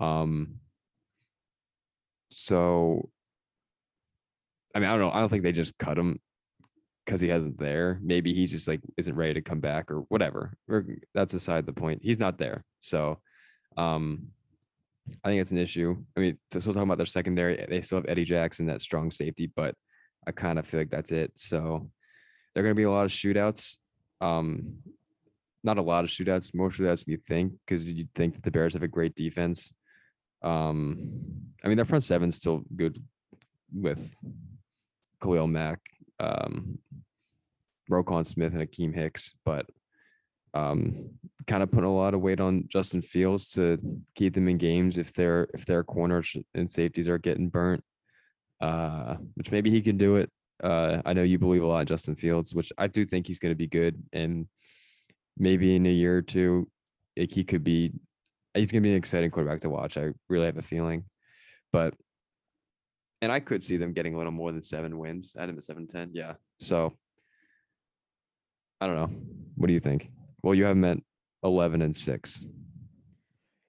[0.01, 0.57] Um
[2.31, 3.11] so
[4.75, 5.13] I mean, I don't know.
[5.13, 6.21] I don't think they just cut him
[7.05, 8.01] because he hasn't there.
[8.03, 10.57] Maybe he's just like isn't ready to come back or whatever.
[10.69, 10.85] Or
[11.15, 12.03] that's aside the point.
[12.03, 12.65] He's not there.
[12.81, 13.21] So
[13.77, 14.29] um
[15.23, 15.97] I think it's an issue.
[16.17, 19.11] I mean, to still talking about their secondary, they still have Eddie Jackson, that strong
[19.11, 19.75] safety, but
[20.27, 21.33] I kind of feel like that's it.
[21.35, 21.91] So
[22.55, 23.79] there are going to be a lot of shootouts.
[24.21, 24.79] Um,
[25.65, 28.51] not a lot of shootouts, more shootouts than you think, because you'd think that the
[28.51, 29.73] Bears have a great defense.
[30.43, 31.11] Um,
[31.65, 33.03] I mean, their front seven's still good
[33.73, 34.15] with
[35.23, 35.81] Khalil Mack,
[36.21, 36.79] um,
[37.91, 39.67] Roquan Smith, and Akiem Hicks, but
[40.53, 41.11] um,
[41.47, 43.79] kind of putting a lot of weight on Justin Fields to
[44.15, 47.83] keep them in games if their if their corners and safeties are getting burnt.
[48.61, 50.31] Uh, which maybe he can do it.
[50.63, 53.41] Uh, I know you believe a lot in Justin Fields, which I do think he's
[53.41, 54.47] going to be good, and
[55.39, 56.69] maybe in a year or two,
[57.17, 57.93] like he could be.
[58.55, 59.97] He's going to be an exciting quarterback to watch.
[59.97, 61.05] I really have a feeling,
[61.73, 61.95] but
[63.21, 65.35] and I could see them getting a little more than seven wins.
[65.39, 66.11] I him at seven ten.
[66.13, 66.93] Yeah, so
[68.81, 69.11] I don't know.
[69.57, 70.11] What do you think?
[70.43, 70.99] Well, you have them at
[71.43, 72.47] eleven and six.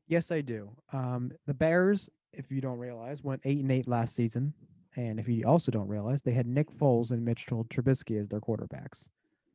[0.08, 0.70] Yes, I do.
[0.94, 4.54] Um, the Bears, if you don't realize, went eight and eight last season,
[4.96, 8.40] and if you also don't realize, they had Nick Foles and Mitchell Trubisky as their
[8.40, 9.10] quarterbacks.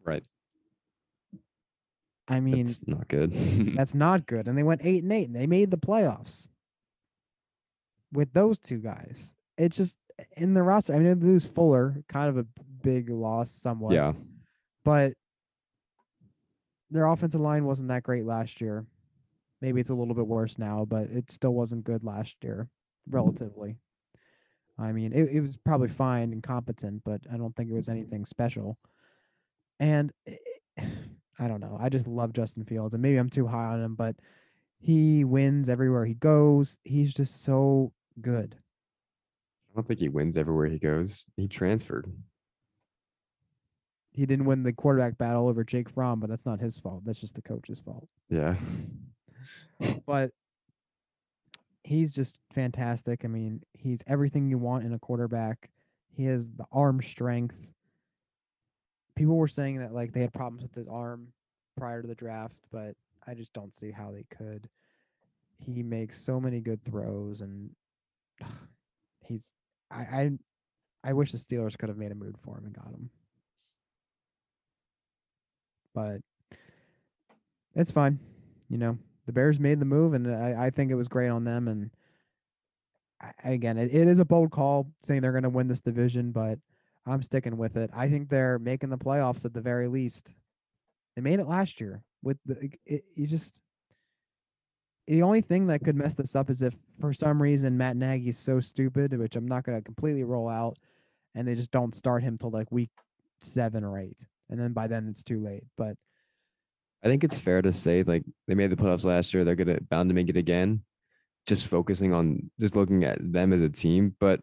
[0.04, 0.24] Right.
[2.30, 3.32] I mean, It's not good.
[3.76, 4.46] that's not good.
[4.48, 6.48] And they went eight and eight, and they made the playoffs
[8.12, 9.34] with those two guys.
[9.58, 9.96] It's just
[10.36, 10.94] in the roster.
[10.94, 12.46] I mean, they lose Fuller, kind of a
[12.82, 13.92] big loss, somewhat.
[13.94, 14.12] yeah.
[14.84, 15.12] but
[16.90, 18.86] their offensive line wasn't that great last year.
[19.60, 22.68] Maybe it's a little bit worse now, but it still wasn't good last year,
[23.08, 23.76] relatively.
[24.78, 27.88] I mean, it, it was probably fine and competent, but I don't think it was
[27.88, 28.78] anything special.
[29.78, 30.38] And i
[31.40, 31.78] I don't know.
[31.80, 34.14] I just love Justin Fields, and maybe I'm too high on him, but
[34.78, 36.76] he wins everywhere he goes.
[36.84, 38.56] He's just so good.
[39.72, 41.26] I don't think he wins everywhere he goes.
[41.36, 42.12] He transferred.
[44.12, 47.04] He didn't win the quarterback battle over Jake Fromm, but that's not his fault.
[47.06, 48.06] That's just the coach's fault.
[48.28, 48.56] Yeah.
[50.06, 50.32] but
[51.84, 53.24] he's just fantastic.
[53.24, 55.70] I mean, he's everything you want in a quarterback.
[56.10, 57.56] He has the arm strength.
[59.16, 61.28] People were saying that like they had problems with his arm
[61.76, 62.94] prior to the draft, but
[63.26, 64.68] I just don't see how they could.
[65.58, 67.70] He makes so many good throws and
[69.24, 69.52] he's
[69.90, 70.30] I I,
[71.04, 73.10] I wish the Steelers could have made a move for him and got him.
[75.94, 76.20] But
[77.74, 78.18] it's fine.
[78.68, 81.44] You know, the Bears made the move, and I, I think it was great on
[81.44, 81.68] them.
[81.68, 81.90] And
[83.20, 86.32] I, again, it, it is a bold call saying they're going to win this division,
[86.32, 86.58] but
[87.10, 87.90] I'm sticking with it.
[87.94, 90.34] I think they're making the playoffs at the very least.
[91.16, 93.60] They made it last year with the it, you just
[95.06, 98.38] the only thing that could mess this up is if for some reason Matt Nagy's
[98.38, 100.76] so stupid, which I'm not going to completely roll out,
[101.34, 102.90] and they just don't start him till like week
[103.40, 105.64] seven or eight, and then by then it's too late.
[105.76, 105.96] But
[107.02, 109.44] I think it's fair to say like they made the playoffs last year.
[109.44, 110.82] They're gonna bound to make it again.
[111.46, 114.40] Just focusing on just looking at them as a team, but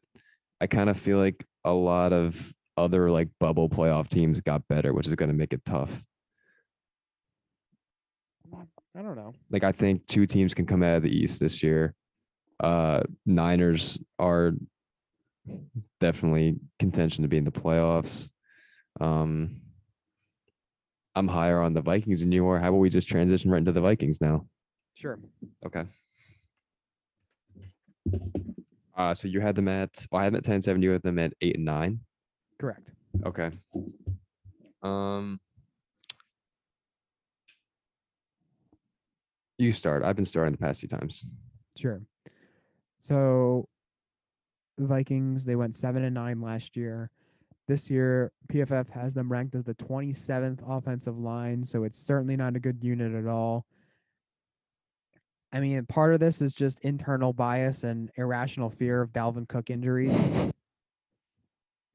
[0.59, 4.93] I kind of feel like a lot of other like bubble playoff teams got better,
[4.93, 6.05] which is going to make it tough.
[8.97, 9.33] I don't know.
[9.51, 11.93] Like I think two teams can come out of the East this year.
[12.59, 14.53] Uh Niners are
[15.99, 18.31] definitely contention to be in the playoffs.
[18.99, 19.61] Um
[21.15, 22.59] I'm higher on the Vikings than you are.
[22.59, 24.47] How about we just transition right into the Vikings now?
[24.95, 25.19] Sure.
[25.63, 25.83] Okay.
[28.97, 31.03] Uh so you had them at well, I had them at 10 7, you had
[31.03, 31.99] them at eight and nine.
[32.59, 32.91] Correct.
[33.25, 33.51] Okay.
[34.83, 35.39] Um
[39.57, 40.03] you start.
[40.03, 41.25] I've been starting the past few times.
[41.75, 42.01] Sure.
[42.99, 43.67] So
[44.77, 47.09] the Vikings, they went seven and nine last year.
[47.67, 52.55] This year, PFF has them ranked as the 27th offensive line, so it's certainly not
[52.55, 53.65] a good unit at all.
[55.51, 59.69] I mean, part of this is just internal bias and irrational fear of Dalvin Cook
[59.69, 60.17] injuries.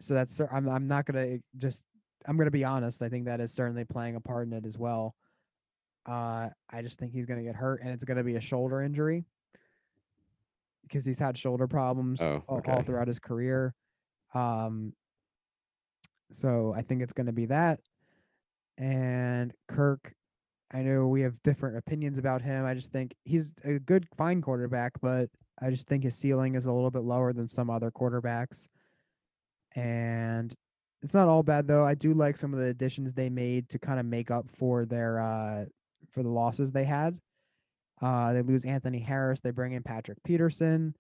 [0.03, 1.85] So that's I'm I'm not gonna just
[2.27, 3.03] I'm gonna be honest.
[3.03, 5.15] I think that is certainly playing a part in it as well.
[6.07, 9.25] Uh, I just think he's gonna get hurt, and it's gonna be a shoulder injury
[10.83, 13.75] because he's had shoulder problems Oh, all, all throughout his career.
[14.35, 14.93] Um,
[16.33, 17.79] so I think it's going to be that.
[18.79, 20.13] And Kirk,
[20.73, 22.65] I know we have different opinions about him.
[22.65, 26.67] I just think he's a good, fine quarterback, but I just think his ceiling is
[26.67, 28.69] a little bit lower than some other quarterbacks.
[29.75, 30.55] And
[31.03, 31.85] it's not all bad though.
[31.85, 34.85] I do like some of the additions they made to kind of make up for
[34.85, 35.65] their uh
[36.13, 37.19] for the losses they had.
[38.01, 39.41] Uh, they lose Anthony Harris.
[39.41, 40.95] They bring in Patrick Peterson.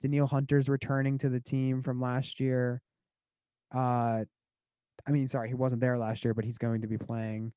[0.00, 2.80] Danielle Hunter's returning to the team from last year.
[3.74, 4.24] Uh,
[5.06, 7.52] I mean, sorry, he wasn't there last year, but he's going to be playing.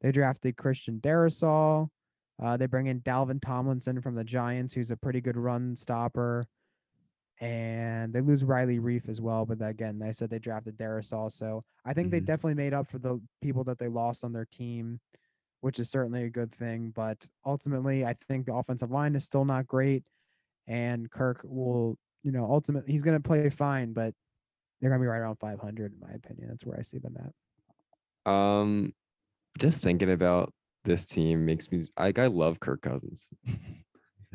[0.00, 1.88] They drafted Christian Darrisaw.
[2.42, 6.46] Uh, they bring in Dalvin Tomlinson from the Giants, who's a pretty good run stopper.
[7.42, 11.64] And they lose Riley Reiff as well, but again, they said they drafted Darrisaw, so
[11.84, 12.26] I think they Mhm.
[12.26, 15.00] definitely made up for the people that they lost on their team
[15.60, 16.90] which is certainly a good thing.
[16.90, 20.02] But ultimately, I think the offensive line is still not great,
[20.66, 24.12] and Kirk will, you know, ultimately he's going to play fine, but
[24.80, 26.48] they're going to be right around 500 in my opinion.
[26.48, 27.16] That's where I see them
[28.26, 28.32] at.
[28.32, 28.92] Um,
[29.56, 30.52] just thinking about
[30.84, 33.30] this team makes me like I love Kirk Cousins.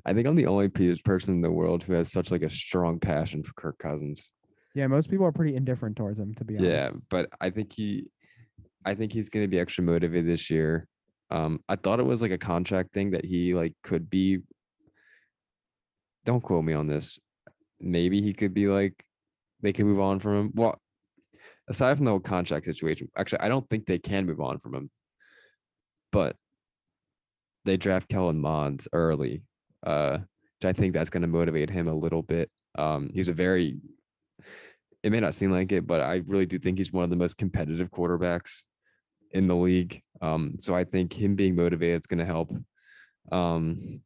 [0.08, 2.98] I think I'm the only person in the world who has such like a strong
[2.98, 4.32] passion for Kirk Cousins.
[4.74, 6.72] Yeah, most people are pretty indifferent towards him, to be honest.
[6.72, 8.06] Yeah, but I think he,
[8.86, 10.88] I think he's going to be extra motivated this year.
[11.30, 14.40] Um, I thought it was like a contract thing that he like could be.
[16.24, 17.20] Don't quote me on this.
[17.82, 19.04] Maybe he could be like,
[19.62, 20.52] they can move on from him.
[20.54, 20.80] Well,
[21.68, 24.74] aside from the whole contract situation, actually, I don't think they can move on from
[24.74, 24.90] him.
[26.14, 26.38] But
[27.66, 29.44] they draft Kellen Mond early.
[29.88, 30.20] Uh,
[30.60, 32.50] which I think that's going to motivate him a little bit.
[32.78, 33.78] Um, he's a very
[35.04, 37.16] it may not seem like it, but I really do think he's one of the
[37.16, 38.64] most competitive quarterbacks
[39.32, 40.02] in the league.
[40.22, 42.52] Um, so I think him being motivated is going to help.
[43.32, 44.02] Um,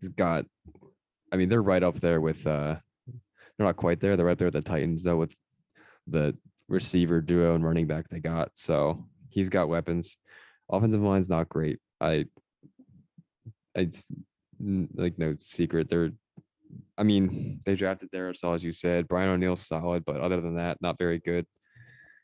[0.00, 0.44] he's got,
[1.30, 4.16] I mean, they're right up there with, uh, they're not quite there.
[4.16, 5.34] They're right there with the Titans, though, with
[6.06, 6.36] the
[6.68, 8.50] receiver duo and running back they got.
[8.54, 10.16] So he's got weapons.
[10.70, 11.78] Offensive line's not great.
[12.00, 12.26] I,
[13.74, 14.06] it's
[14.60, 15.88] like no secret.
[15.88, 16.10] They're
[16.96, 19.08] I mean, they drafted Darrisaw, as you said.
[19.08, 21.46] Brian O'Neill's solid, but other than that, not very good.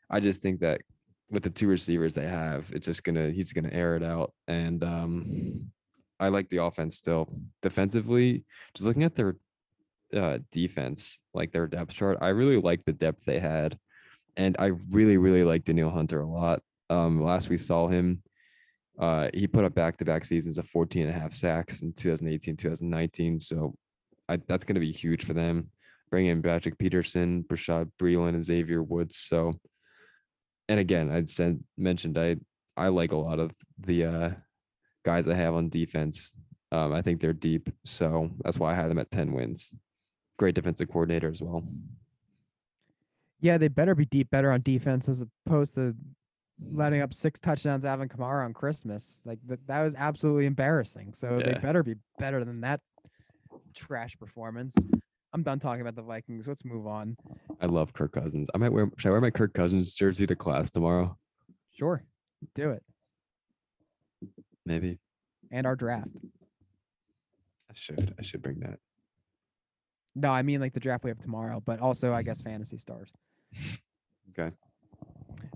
[0.09, 0.81] I just think that
[1.29, 4.33] with the two receivers they have, it's just gonna he's gonna air it out.
[4.47, 5.71] And um
[6.19, 7.33] I like the offense still.
[7.61, 9.35] Defensively, just looking at their
[10.15, 13.77] uh defense, like their depth chart, I really like the depth they had.
[14.37, 16.61] And I really, really like Danielle Hunter a lot.
[16.89, 18.21] Um last we saw him,
[18.99, 23.39] uh he put up back-to-back seasons of 14 and a half sacks in 2018, 2019.
[23.39, 23.75] So
[24.27, 25.69] I, that's going to be huge for them.
[26.09, 29.17] Bring in Patrick Peterson, Bashaud Breeland, and Xavier Woods.
[29.17, 29.59] So,
[30.69, 32.37] and again, I said mentioned I
[32.77, 34.29] I like a lot of the uh,
[35.03, 36.33] guys I have on defense.
[36.71, 39.73] Um, I think they're deep, so that's why I had them at ten wins.
[40.37, 41.63] Great defensive coordinator as well.
[43.39, 45.95] Yeah, they better be deep better on defense as opposed to
[46.71, 49.21] letting up six touchdowns to Alvin Kamara on Christmas.
[49.25, 51.13] Like that, that was absolutely embarrassing.
[51.13, 52.81] So they better be better than that
[53.75, 54.75] trash performance.
[55.33, 56.47] I'm done talking about the Vikings.
[56.47, 57.17] Let's move on.
[57.59, 58.49] I love Kirk Cousins.
[58.55, 58.89] I might wear.
[58.97, 61.17] Should I wear my Kirk Cousins jersey to class tomorrow?
[61.73, 62.03] Sure,
[62.53, 62.83] do it.
[64.65, 64.99] Maybe
[65.51, 66.07] And our draft.
[67.69, 68.15] I should.
[68.17, 68.79] I should bring that.
[70.15, 73.11] No, I mean like the draft we have tomorrow, but also I guess fantasy stars.
[74.37, 74.53] Okay.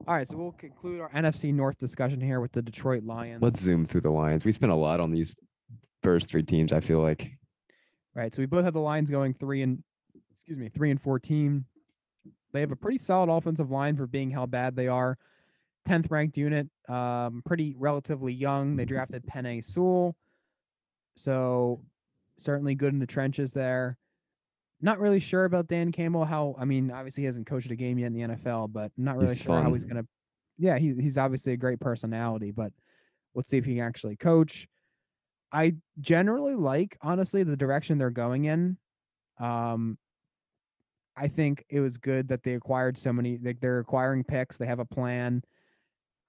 [0.09, 3.43] All right, so we'll conclude our NFC North discussion here with the Detroit Lions.
[3.43, 4.43] Let's zoom through the Lions.
[4.43, 5.35] We spent a lot on these
[6.01, 6.73] first three teams.
[6.73, 7.29] I feel like
[8.15, 8.33] Right.
[8.33, 9.83] So we both have the Lions going three and
[10.31, 11.63] excuse me, three and fourteen.
[12.53, 15.15] They have a pretty solid offensive line for being how bad they are.
[15.85, 18.77] Tenth ranked unit, um, pretty relatively young.
[18.77, 20.15] They drafted Penei Sewell,
[21.17, 21.81] so
[22.35, 23.99] certainly good in the trenches there.
[24.81, 26.25] Not really sure about Dan Campbell.
[26.25, 29.17] How I mean, obviously he hasn't coached a game yet in the NFL, but not
[29.17, 30.05] really He's sure how he's gonna.
[30.57, 32.71] Yeah, he's he's obviously a great personality, but
[33.35, 34.67] let's see if he can actually coach.
[35.51, 38.77] I generally like honestly the direction they're going in.
[39.39, 39.97] Um
[41.17, 44.65] I think it was good that they acquired so many like they're acquiring picks, they
[44.65, 45.43] have a plan.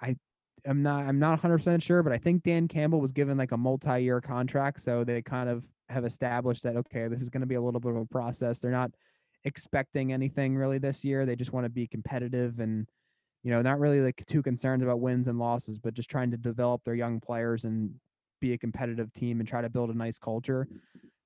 [0.01, 0.17] I
[0.65, 3.57] am not I'm not 100% sure, but I think Dan Campbell was given like a
[3.57, 7.57] multi-year contract, so they kind of have established that okay, this is going to be
[7.57, 8.61] a little bit of a process.
[8.61, 8.93] They're not
[9.45, 11.27] expecting anything really this year.
[11.27, 12.87] They just want to be competitive and
[13.43, 16.37] you know, not really like too concerned about wins and losses, but just trying to
[16.37, 17.91] develop their young players and
[18.41, 20.69] be a competitive team and try to build a nice culture.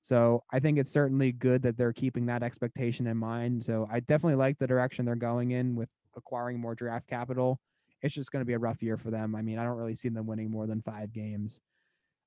[0.03, 3.65] So I think it's certainly good that they're keeping that expectation in mind.
[3.65, 7.59] So I definitely like the direction they're going in with acquiring more draft capital.
[8.03, 9.35] It's just going to be a rough year for them.
[9.35, 11.61] I mean, I don't really see them winning more than five games.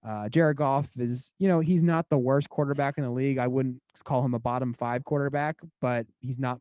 [0.08, 3.39] Uh, Jared Goff is, you know, he's not the worst quarterback in the league.
[3.39, 6.60] I wouldn't call him a bottom five quarterback, but he's not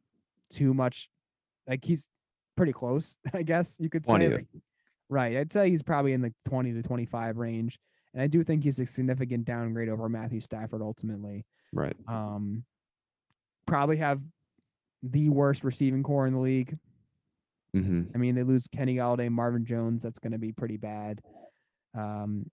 [0.50, 1.08] too much.
[1.68, 2.08] Like he's
[2.56, 4.28] pretty close, I guess you could say.
[4.28, 4.46] Like,
[5.08, 5.36] right.
[5.36, 7.78] I'd say he's probably in the 20 to 25 range.
[8.14, 11.44] And I do think he's a significant downgrade over Matthew Stafford ultimately.
[11.72, 11.96] right.
[12.08, 12.64] Um,
[13.66, 14.20] probably have
[15.02, 16.78] the worst receiving core in the league.
[17.72, 20.02] hmm I mean, they lose Kenny Golladay, Marvin Jones.
[20.02, 21.20] That's going to be pretty bad.
[21.94, 22.50] Um,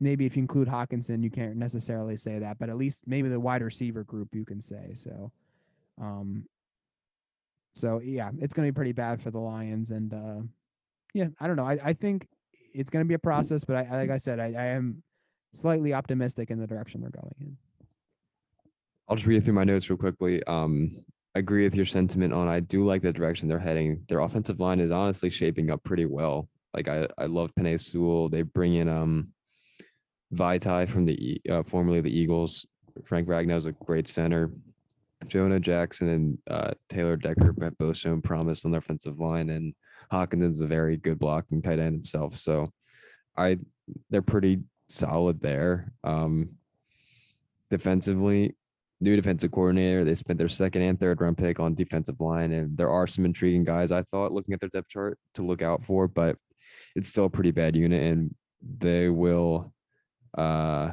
[0.00, 3.38] maybe if you include Hockenson, you can't necessarily say that, but at least maybe the
[3.38, 4.92] wide receiver group you can say.
[4.94, 5.30] So,
[6.00, 6.44] um,
[7.74, 9.90] so yeah, it's going to be pretty bad for the Lions.
[9.90, 10.42] And uh,
[11.14, 11.66] yeah, I don't know.
[11.66, 12.26] I, I think
[12.72, 15.02] it's going to be a process, but I, like I said, I, I am
[15.52, 17.56] slightly optimistic in the direction they're going in.
[19.08, 20.42] I'll just read through my notes real quickly.
[20.44, 22.48] Um, agree with your sentiment on.
[22.48, 24.04] I do like the direction they're heading.
[24.08, 26.48] Their offensive line is honestly shaping up pretty well.
[26.74, 28.28] Like I, I love Penei Sewell.
[28.28, 29.32] They bring in um,
[30.34, 32.66] Vaitai from the uh, formerly the Eagles.
[33.04, 34.50] Frank Ragnow's a great center.
[35.26, 39.74] Jonah Jackson and uh, Taylor Decker have both shown promise on their offensive line, and
[40.12, 42.36] Hockenson's a very good blocking tight end himself.
[42.36, 42.72] So,
[43.36, 43.58] I
[44.08, 45.92] they're pretty solid there.
[46.04, 46.50] Um,
[47.70, 48.56] defensively,
[49.00, 50.04] new defensive coordinator.
[50.04, 53.24] They spent their second and third round pick on defensive line, and there are some
[53.24, 56.36] intriguing guys I thought looking at their depth chart to look out for, but
[56.96, 58.34] it's still a pretty bad unit, and
[58.78, 59.72] they will
[60.36, 60.92] uh,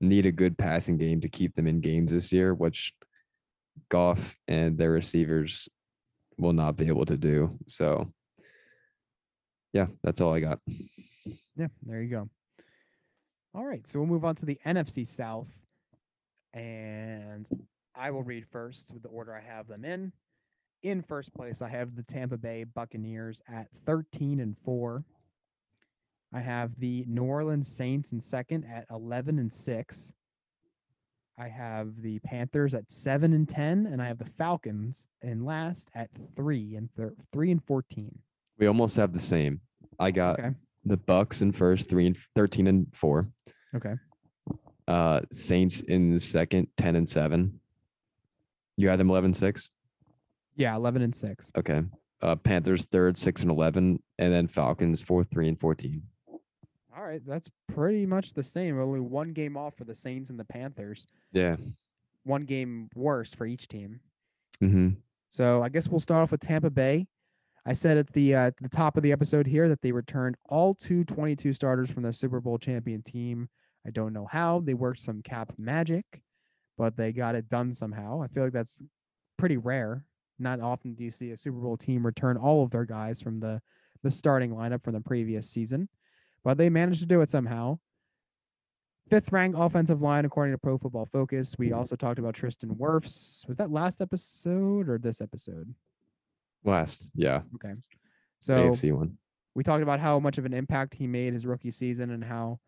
[0.00, 2.94] need a good passing game to keep them in games this year, which
[3.88, 5.68] Goff and their receivers
[6.38, 7.58] will not be able to do.
[7.66, 8.12] So,
[9.72, 10.60] yeah, that's all I got.
[11.56, 12.28] Yeah, there you go.
[13.54, 15.48] All right, so we'll move on to the NFC South,
[16.52, 17.48] and
[17.94, 20.12] I will read first with the order I have them in.
[20.82, 25.02] In first place, I have the Tampa Bay Buccaneers at 13 and 4.
[26.32, 30.12] I have the New Orleans Saints in second at 11 and 6.
[31.38, 35.90] I have the Panthers at 7 and 10 and I have the Falcons in last
[35.94, 38.18] at 3 and thir- 3 and 14.
[38.58, 39.60] We almost have the same.
[39.98, 40.54] I got Okay.
[40.84, 43.30] the Bucks in first, three and 13 and four.
[43.74, 43.94] Okay.
[44.88, 47.60] Uh, Saints in second, 10 and seven.
[48.76, 49.70] You had them 11 6.
[50.54, 51.50] Yeah, 11 and 6.
[51.56, 51.82] Okay.
[52.22, 56.02] Uh, Panthers third, six and 11, and then Falcons fourth, three and 14.
[56.96, 58.80] All right, that's pretty much the same.
[58.80, 61.06] Only one game off for the Saints and the Panthers.
[61.32, 61.56] Yeah.
[62.24, 64.00] One game worse for each team.
[64.62, 64.90] Mm-hmm.
[65.28, 67.06] So I guess we'll start off with Tampa Bay.
[67.66, 70.74] I said at the uh, the top of the episode here that they returned all
[70.74, 73.48] two 22 starters from their Super Bowl champion team.
[73.86, 76.04] I don't know how they worked some cap magic,
[76.78, 78.22] but they got it done somehow.
[78.22, 78.82] I feel like that's
[79.36, 80.04] pretty rare.
[80.38, 83.40] Not often do you see a Super Bowl team return all of their guys from
[83.40, 83.60] the
[84.02, 85.88] the starting lineup from the previous season,
[86.46, 87.76] but they managed to do it somehow.
[89.10, 91.56] Fifth ranked offensive line according to Pro Football Focus.
[91.58, 93.44] We also talked about Tristan Wirfs.
[93.48, 95.74] Was that last episode or this episode?
[96.62, 97.10] Last.
[97.16, 97.40] Yeah.
[97.56, 97.74] Okay.
[98.38, 99.18] So AFC one.
[99.56, 102.60] we talked about how much of an impact he made his rookie season and how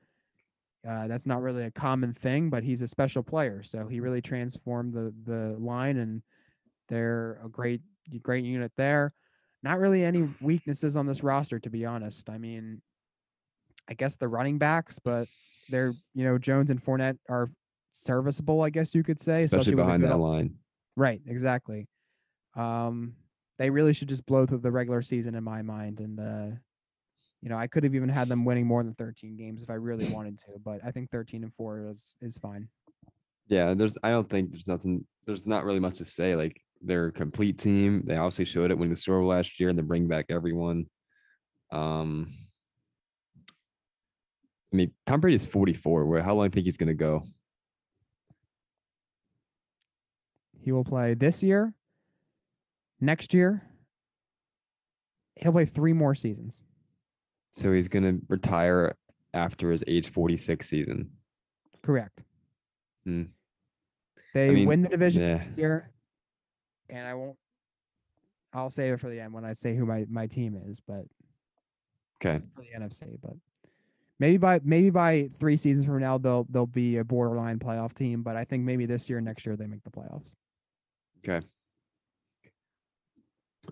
[0.88, 3.62] uh, that's not really a common thing, but he's a special player.
[3.62, 6.22] So he really transformed the the line, and
[6.88, 7.82] they're a great
[8.22, 9.12] great unit there.
[9.62, 12.28] Not really any weaknesses on this roster, to be honest.
[12.28, 12.82] I mean,
[13.88, 15.28] I guess the running backs, but
[15.70, 17.50] they're you know Jones and Fournette are
[17.92, 20.54] serviceable, I guess you could say, Especially a behind that o- line.
[20.96, 21.88] Right, exactly.
[22.56, 23.14] Um,
[23.58, 26.00] they really should just blow through the regular season in my mind.
[26.00, 26.56] And uh,
[27.42, 29.74] you know, I could have even had them winning more than 13 games if I
[29.74, 32.68] really wanted to, but I think 13 and four is is fine.
[33.48, 36.36] Yeah, there's I don't think there's nothing there's not really much to say.
[36.36, 38.04] Like they're a complete team.
[38.06, 40.86] They obviously showed it winning the Super Bowl last year and they bring back everyone.
[41.72, 42.34] Um
[44.72, 46.04] I mean, Tom Brady is 44.
[46.06, 47.24] Where how long do you think he's gonna go?
[50.60, 51.72] He will play this year,
[53.00, 53.62] next year.
[55.36, 56.62] He'll play three more seasons.
[57.52, 58.94] So he's gonna retire
[59.32, 61.10] after his age 46 season.
[61.82, 62.22] Correct.
[63.04, 63.24] Hmm.
[64.34, 65.44] They mean, win the division Yeah.
[65.56, 65.90] here,
[66.90, 67.38] and I won't.
[68.52, 71.04] I'll save it for the end when I say who my, my team is, but
[72.20, 72.44] Okay.
[72.54, 73.16] for the NFC.
[73.22, 73.34] But
[74.18, 78.22] maybe by maybe by three seasons from now they'll they'll be a borderline playoff team.
[78.22, 80.32] But I think maybe this year, next year they make the playoffs.
[81.24, 81.46] Okay.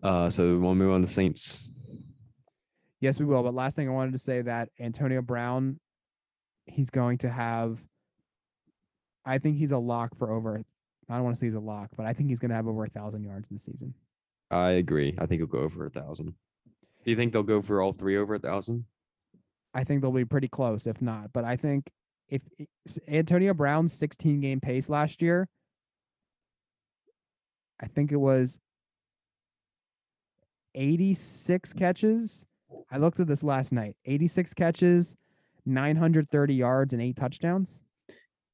[0.03, 1.71] Uh so we want to move on to Saints.
[3.01, 3.43] Yes, we will.
[3.43, 5.79] But last thing I wanted to say that Antonio Brown,
[6.65, 7.83] he's going to have.
[9.25, 10.63] I think he's a lock for over.
[11.09, 12.67] I don't want to say he's a lock, but I think he's going to have
[12.67, 13.95] over a thousand yards in this season.
[14.51, 15.15] I agree.
[15.19, 16.35] I think he'll go over a thousand.
[17.05, 18.85] Do you think they'll go for all three over a thousand?
[19.77, 21.31] I think they'll be pretty close, if not.
[21.35, 21.91] But I think
[22.31, 22.41] if
[23.09, 25.47] Antonio Brown's 16 game pace last year,
[27.79, 28.59] I think it was
[30.75, 32.47] 86 catches.
[32.91, 35.15] I looked at this last night 86 catches,
[35.67, 37.83] 930 yards, and eight touchdowns.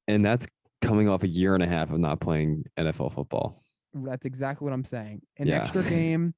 [0.09, 0.45] And that's
[0.81, 3.63] coming off a year and a half of not playing NFL football.
[3.93, 5.21] That's exactly what I'm saying.
[5.37, 5.61] An Yeah.
[5.61, 6.33] extra game.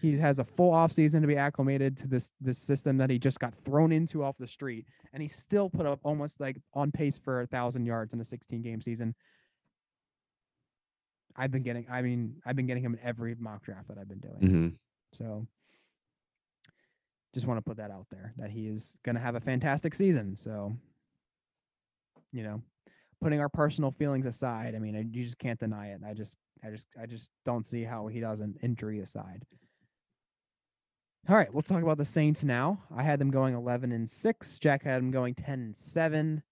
[0.00, 3.18] He has a full off season to be acclimated to this this system that he
[3.18, 6.90] just got thrown into off the street, and he still put up almost like on
[6.90, 9.14] pace for a thousand yards in a 16 game season.
[11.36, 11.86] I've been getting.
[11.90, 14.38] I mean, I've been getting him in every mock draft that I've been doing.
[14.40, 14.68] hmm
[15.12, 15.46] So,
[17.34, 19.94] just want to put that out there that he is going to have a fantastic
[19.94, 20.36] season.
[20.36, 20.76] So,
[22.32, 22.62] you know,
[23.20, 26.00] putting our personal feelings aside, I mean, you just can't deny it.
[26.06, 29.44] I just, I just, I just don't see how he doesn't injury aside.
[31.28, 32.82] All right, we'll talk about the Saints now.
[32.94, 34.58] I had them going 11 and 6.
[34.58, 36.42] Jack had them going 10 and 7.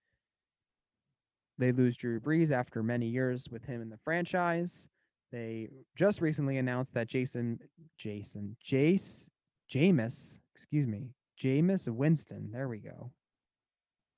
[1.58, 4.88] They lose Drew Brees after many years with him in the franchise.
[5.32, 7.58] They just recently announced that Jason,
[7.98, 9.30] Jason, Jace,
[9.70, 11.10] Jameis, excuse me,
[11.40, 12.50] Jameis Winston.
[12.52, 13.10] There we go.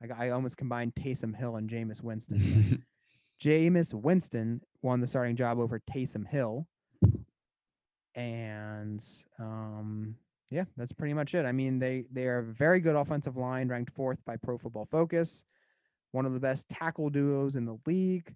[0.03, 2.85] I, I almost combined Taysom Hill and Jameis Winston.
[3.43, 6.67] Jameis Winston won the starting job over Taysom Hill.
[8.15, 9.03] And
[9.39, 10.17] um,
[10.51, 11.47] yeah, that's pretty much it.
[11.47, 14.89] I mean, they they are a very good offensive line, ranked fourth by Pro Football
[14.91, 15.45] Focus,
[16.11, 18.35] one of the best tackle duos in the league.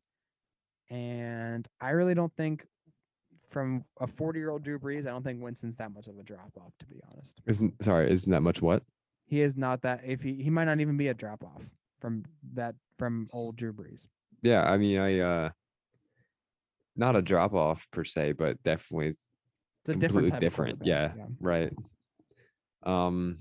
[0.90, 2.66] And I really don't think
[3.48, 6.22] from a 40 year old Drew Brees, I don't think Winston's that much of a
[6.22, 7.40] drop off, to be honest.
[7.46, 8.82] Isn't sorry, isn't that much what?
[9.26, 11.68] He is not that if he he might not even be a drop off
[12.00, 14.06] from that from old Drew Brees.
[14.42, 15.50] Yeah, I mean I uh
[16.94, 19.20] not a drop off per se, but definitely It's
[19.88, 20.78] a completely different type of different.
[20.84, 21.72] Yeah, quarterback, right.
[22.84, 23.38] Um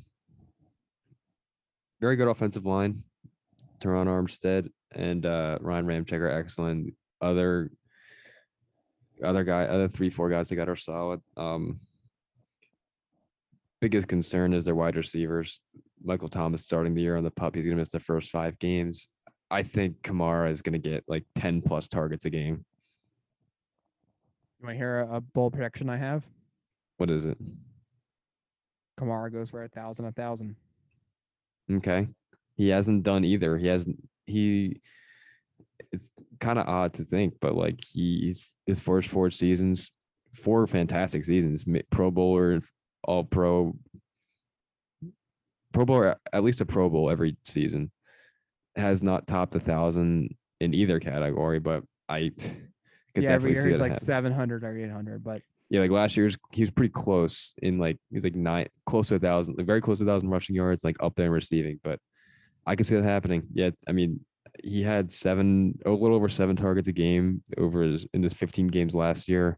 [2.01, 3.03] very good offensive line.
[3.79, 6.93] Terron Armstead and uh Ryan Ramczyk are excellent.
[7.21, 7.71] Other
[9.23, 11.21] other guy, other three, four guys they got are solid.
[11.37, 11.79] Um
[13.81, 15.59] biggest concern is their wide receivers.
[16.03, 17.55] Michael Thomas starting the year on the pup.
[17.55, 19.09] He's gonna miss the first five games.
[19.51, 22.65] I think Kamara is gonna get like 10 plus targets a game.
[24.59, 26.25] You want to hear a, a bold prediction I have?
[26.97, 27.37] What is it?
[28.99, 30.55] Kamara goes for a thousand, a thousand.
[31.71, 32.07] Okay.
[32.55, 33.57] He hasn't done either.
[33.57, 34.81] He hasn't he
[35.91, 39.91] it's kind of odd to think, but like he's his first four seasons,
[40.33, 42.61] four fantastic seasons, pro bowler,
[43.03, 43.75] all pro
[45.73, 47.91] pro bowler, at least a pro bowl every season,
[48.75, 52.31] has not topped a thousand in either category, but I
[53.13, 56.61] could yeah, every year he's like 700 or 800, but Yeah, like last year's, he
[56.61, 59.99] was pretty close in like he's like nine, close to a thousand, like very close
[59.99, 61.79] to a thousand rushing yards, like up there in receiving.
[61.83, 61.99] But
[62.65, 63.43] I can see that happening.
[63.53, 64.19] Yeah, I mean,
[64.63, 68.67] he had seven, a little over seven targets a game over his in his 15
[68.67, 69.57] games last year.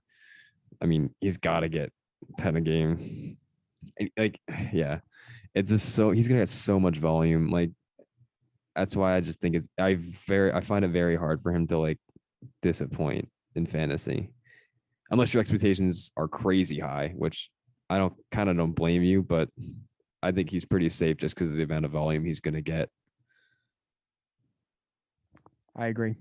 [0.81, 1.91] I mean, he's got to get
[2.37, 3.37] 10 a game.
[4.17, 4.39] Like,
[4.73, 4.99] yeah,
[5.53, 7.49] it's just so he's gonna get so much volume.
[7.49, 7.71] Like,
[8.75, 9.97] that's why I just think it's I
[10.27, 11.99] very I find it very hard for him to like
[12.61, 14.29] disappoint in fantasy
[15.11, 17.49] unless your expectations are crazy high, which
[17.89, 19.49] I don't kind of don't blame you, but
[20.23, 22.61] I think he's pretty safe just because of the amount of volume he's going to
[22.61, 22.89] get.
[25.75, 26.15] I agree.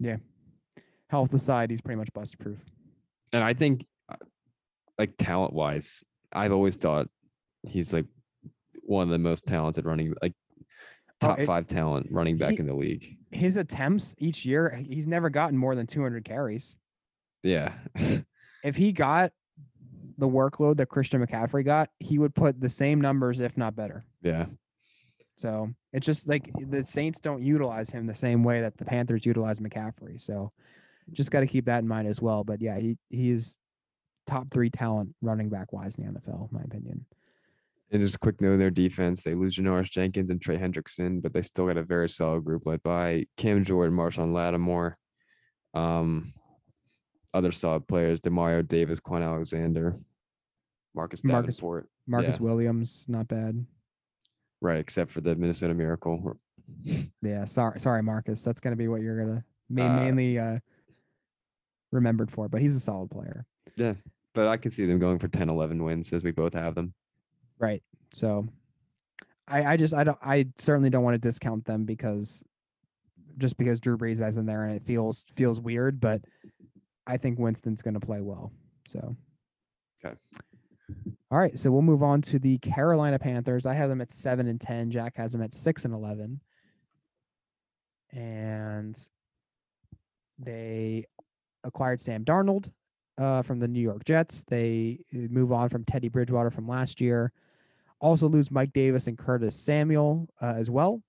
[0.00, 0.16] Yeah.
[1.10, 2.58] Health aside, he's pretty much bust proof.
[3.32, 4.16] And I think uh,
[4.98, 7.08] like talent wise, I've always thought
[7.62, 8.06] he's like
[8.82, 10.32] one of the most talented running, like
[11.20, 13.16] Oh, top it- five talent running back he- in the league.
[13.32, 16.76] His attempts each year, he's never gotten more than 200 carries.
[17.42, 17.72] Yeah.
[18.64, 19.30] If he got
[20.18, 24.04] the workload that Christian McCaffrey got, he would put the same numbers, if not better.
[24.20, 24.46] yeah.
[25.36, 29.24] So it's just like the Saints don't utilize him the same way that the Panthers
[29.24, 30.20] utilize McCaffrey.
[30.20, 30.50] So
[31.12, 32.42] just got to keep that in mind as well.
[32.42, 33.56] But yeah, he he is
[34.26, 37.06] top three talent running back wise in the NFL, in my opinion.
[37.92, 41.22] And just a quick note, on their defense, they lose Janoris Jenkins and Trey Hendrickson,
[41.22, 44.98] but they still got a very solid group led by Cam Jordan, Marshon Lattimore,
[45.72, 46.34] um,
[47.34, 49.98] other solid players, Demario Davis, Kwon Alexander,
[50.94, 51.88] Marcus Marcus- Davenport.
[52.06, 52.42] Marcus Yeah.
[52.42, 53.64] Williams, not bad.
[54.60, 56.38] Right, except for the Minnesota Miracle.
[57.22, 58.42] Yeah, sorry, sorry, Marcus.
[58.42, 60.58] That's gonna be what you're gonna ma- Uh, mainly uh,
[61.92, 62.48] remembered for.
[62.48, 63.94] But he's a solid player, Yeah.
[64.34, 66.94] But I can see them going for 10, 11 wins as we both have them.
[67.58, 67.82] right?
[68.12, 68.48] So,
[69.48, 72.44] I I just I don't I certainly don't want to discount them because
[73.38, 76.22] just because Drew Brees is in there and it feels feels weird, but
[77.08, 78.52] I think Winston's gonna play well.
[78.86, 79.16] So.
[80.04, 80.14] Okay.
[81.30, 83.66] All right, so we'll move on to the Carolina Panthers.
[83.66, 84.90] I have them at seven and ten.
[84.90, 86.40] Jack has them at six and eleven,
[88.12, 88.96] and
[90.38, 91.04] they
[91.64, 92.70] acquired Sam Darnold
[93.18, 94.44] uh, from the New York Jets.
[94.48, 97.32] They uh, move on from Teddy Bridgewater from last year.
[98.00, 101.02] Also lose Mike Davis and Curtis Samuel uh, as well.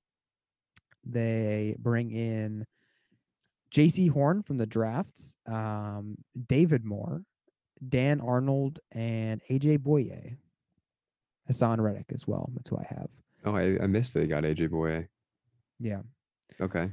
[1.05, 2.65] They bring in
[3.71, 6.17] Jaycee Horn from the drafts, um,
[6.47, 7.23] David Moore,
[7.87, 10.37] Dan Arnold, and AJ Bouye.
[11.49, 12.49] Haason Reddick as well.
[12.55, 13.07] That's who I have.
[13.45, 15.07] Oh, I, I missed they got AJ Bouye.
[15.79, 16.01] Yeah.
[16.59, 16.91] Okay.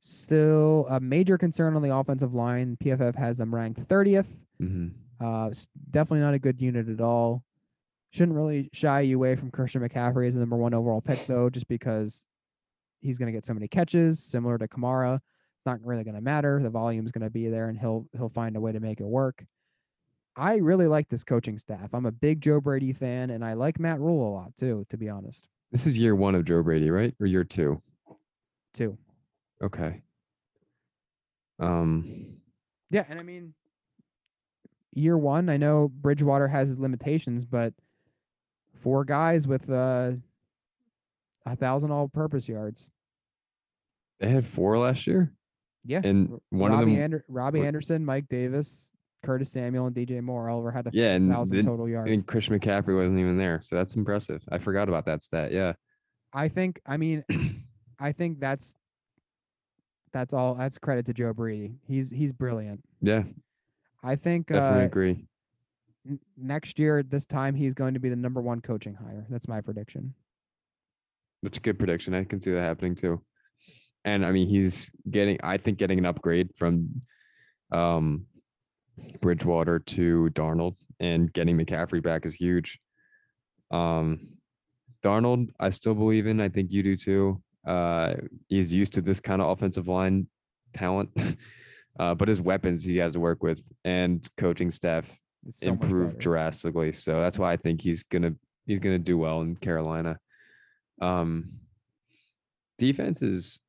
[0.00, 2.76] Still a major concern on the offensive line.
[2.82, 4.38] PFF has them ranked 30th.
[4.58, 4.88] hmm
[5.20, 5.50] Uh,
[5.90, 7.42] definitely not a good unit at all.
[8.12, 11.50] Shouldn't really shy you away from Christian McCaffrey as the number one overall pick, though,
[11.50, 12.26] just because
[13.00, 15.20] he's going to get so many catches, similar to Kamara.
[15.68, 16.58] Not really going to matter.
[16.62, 19.06] The volume's going to be there, and he'll he'll find a way to make it
[19.06, 19.44] work.
[20.34, 21.90] I really like this coaching staff.
[21.92, 24.86] I'm a big Joe Brady fan, and I like Matt Rhule a lot too.
[24.88, 27.14] To be honest, This is year one of Joe Brady, right?
[27.20, 27.82] Or year two?
[28.72, 28.96] Two.
[29.62, 30.00] Okay.
[31.58, 32.38] Um,
[32.90, 33.52] Yeah, and I mean,
[34.94, 37.74] year one, I know Bridgewater has his limitations, but
[38.80, 40.12] four guys with uh,
[41.44, 42.90] a thousand all-purpose yards.
[44.20, 45.32] they had four last year,
[45.84, 50.20] Yeah, and one Robbie of them, Ander- Robbie Anderson, Mike Davis, Curtis Samuel, and DJ
[50.22, 52.10] Moore all over had a yeah, and, thousand then- total yards.
[52.10, 54.42] and Chris McCaffrey wasn't even there, so that's impressive.
[54.50, 55.52] I forgot about that stat.
[55.52, 55.72] Yeah.
[56.32, 57.24] I think, I mean,
[57.98, 58.74] I think that's
[60.12, 60.54] that's all.
[60.54, 61.74] That's credit to Joe Brady.
[61.86, 62.82] He's he's brilliant.
[63.00, 63.22] Yeah,
[64.02, 65.24] I think definitely uh, agree.
[66.08, 69.26] n- next year this time he's going to be the number one coaching hire.
[69.30, 70.14] That's my prediction.
[71.42, 72.14] That's a good prediction.
[72.14, 73.20] I can see that happening too.
[74.08, 77.02] And I mean, he's getting, I think, getting an upgrade from
[77.70, 78.24] um,
[79.20, 82.80] Bridgewater to Darnold and getting McCaffrey back is huge.
[83.70, 84.28] Um,
[85.02, 86.40] Darnold, I still believe in.
[86.40, 87.42] I think you do too.
[87.66, 88.14] Uh,
[88.48, 90.26] he's used to this kind of offensive line
[90.72, 91.10] talent,
[92.00, 95.06] uh, but his weapons he has to work with and coaching staff
[95.52, 96.18] so much improve better.
[96.18, 96.92] drastically.
[96.92, 98.32] So that's why I think he's gonna
[98.66, 100.18] he's gonna do well in Carolina.
[101.00, 101.50] Um,
[102.78, 103.60] defense is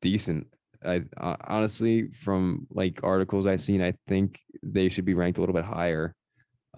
[0.00, 0.46] decent.
[0.84, 5.40] I uh, honestly, from like articles I've seen, I think they should be ranked a
[5.40, 6.14] little bit higher.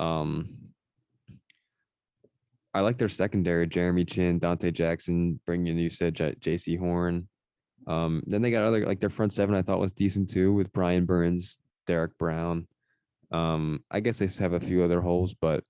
[0.00, 0.56] Um,
[2.72, 5.40] I like their secondary: Jeremy Chinn, Donte Jackson.
[5.46, 7.28] Bringing in, you said Jaycee Horn.
[7.86, 9.54] Um, then they got other like their front seven.
[9.54, 12.66] I thought was decent too, with Brian Burns, Derrick Brown.
[13.30, 15.64] Um, I guess they have a few other holes, but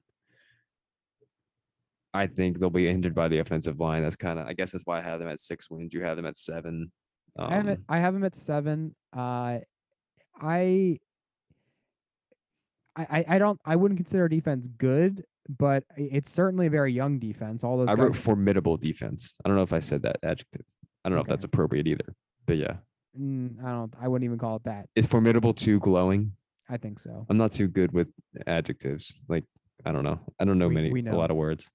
[2.14, 4.02] I think they'll be hindered by the offensive line.
[4.02, 5.92] That's kind of, I guess that's why I have them at six wins.
[5.92, 6.90] You have them at seven.
[7.38, 7.80] Um, I have it.
[7.88, 8.94] I have him at seven.
[9.16, 9.62] Uh, I,
[10.40, 10.98] I,
[12.96, 13.60] I- I don't.
[13.64, 17.62] I wouldn't consider defense good, but it's certainly a very young defense.
[17.64, 18.04] All those I guys.
[18.04, 19.36] wrote formidable defense.
[19.44, 20.62] I don't know if I said that adjective.
[21.04, 21.28] I don't know Okay.
[21.28, 22.14] if that's appropriate either,
[22.46, 22.76] but yeah.
[23.18, 23.94] Mm, I don't.
[24.00, 24.86] I wouldn't even call it that.
[24.96, 26.32] Is formidable too glowing?
[26.68, 27.24] I think so.
[27.30, 28.08] I'm not too good with
[28.46, 29.20] adjectives.
[29.28, 29.44] Like,
[29.86, 30.20] I don't know.
[30.38, 31.14] I don't know We- many, we know.
[31.14, 31.70] a lot of words.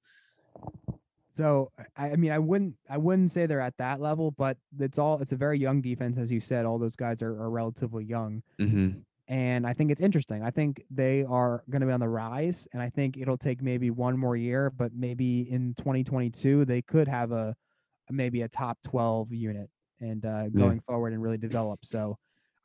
[1.34, 2.76] So I, mean, I wouldn't.
[2.90, 5.20] I wouldn't say they're at that level, but it's all.
[5.20, 6.66] It's a very young defense, as you said.
[6.66, 8.44] All those guys are, are relatively young.
[8.60, 8.90] hmm
[9.28, 10.44] and I think it's interesting.
[10.44, 13.62] I think they are going to be on the rise, and I think it'll take
[13.62, 17.56] maybe one more year, but maybe in 2022 they could have a
[18.10, 19.70] maybe a top 12 unit
[20.02, 21.86] and uh, going forward and really develop.
[21.86, 22.18] So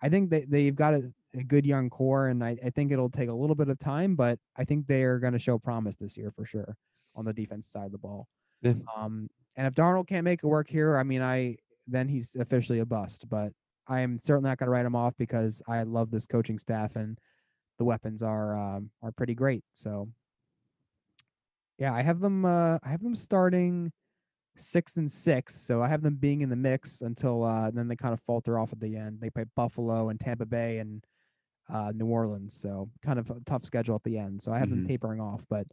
[0.02, 3.10] I think they they've got a, a good young core, and I, I think it'll
[3.10, 5.96] take a little bit of time, but I think they are going to show promise
[5.96, 6.76] this year for sure
[7.14, 8.26] on the defense side of the ball.
[8.62, 8.74] Yeah.
[8.96, 11.56] Um, and if Darnold can't make it work here, I mean, I
[11.86, 13.28] then he's officially a bust.
[13.28, 13.52] But
[13.86, 16.96] I am certainly not going to write him off because I love this coaching staff
[16.96, 17.18] and
[17.78, 19.64] the weapons are um, are pretty great.
[19.72, 20.08] So
[21.78, 22.44] yeah, I have them.
[22.44, 23.92] Uh, I have them starting
[24.56, 25.54] six and six.
[25.54, 28.58] So I have them being in the mix until uh, then they kind of falter
[28.58, 29.20] off at the end.
[29.20, 31.04] They play Buffalo and Tampa Bay and
[31.72, 32.54] uh, New Orleans.
[32.60, 34.42] So kind of a tough schedule at the end.
[34.42, 34.88] So I have them Mhm.
[34.88, 35.66] tapering off, but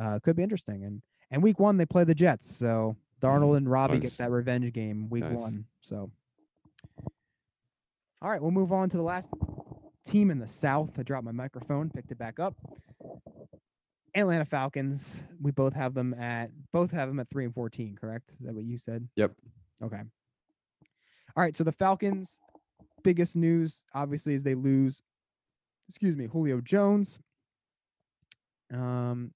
[0.00, 0.84] uh, could be interesting.
[0.84, 2.54] And and week one they play the Jets.
[2.56, 5.38] So Darnold and Robbie get that revenge game week Nice.
[5.38, 5.64] one.
[5.80, 6.10] So
[8.22, 9.30] all right, we'll move on to the last
[10.04, 10.98] team in the South.
[10.98, 12.54] I dropped my microphone, picked it back up.
[14.14, 15.22] Atlanta Falcons.
[15.40, 17.96] We both have them at both have them at three and fourteen.
[17.98, 18.30] Correct?
[18.32, 19.08] Is that what you said?
[19.16, 19.32] Yep.
[19.84, 20.00] Okay.
[21.36, 21.54] All right.
[21.56, 22.40] So the Falcons'
[23.04, 25.00] biggest news, obviously, is they lose.
[25.88, 27.18] Excuse me, Julio Jones.
[28.72, 29.32] Um,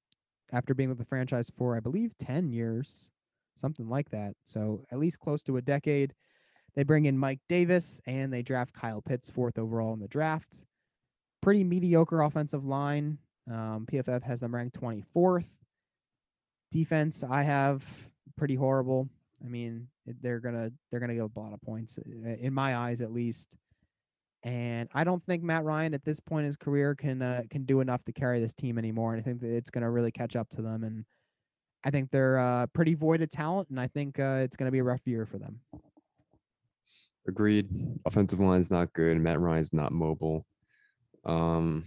[0.52, 3.10] after being with the franchise for I believe ten years,
[3.56, 4.34] something like that.
[4.44, 6.14] So at least close to a decade.
[6.74, 10.66] They bring in Mike Davis and they draft Kyle Pitts fourth overall in the draft.
[11.40, 13.18] Pretty mediocre offensive line.
[13.50, 15.46] Um, PFF has them ranked 24th.
[16.72, 17.84] Defense, I have
[18.36, 19.08] pretty horrible.
[19.44, 19.88] I mean,
[20.22, 23.56] they're gonna they're gonna give up a lot of points in my eyes, at least.
[24.44, 27.64] And I don't think Matt Ryan at this point in his career can uh, can
[27.64, 29.14] do enough to carry this team anymore.
[29.14, 30.84] And I think that it's gonna really catch up to them.
[30.84, 31.04] And
[31.82, 33.70] I think they're uh, pretty void of talent.
[33.70, 35.60] And I think uh, it's gonna be a rough year for them.
[37.26, 37.68] Agreed.
[38.04, 39.18] Offensive line's not good.
[39.18, 40.44] Matt Ryan's not mobile.
[41.24, 41.84] Um,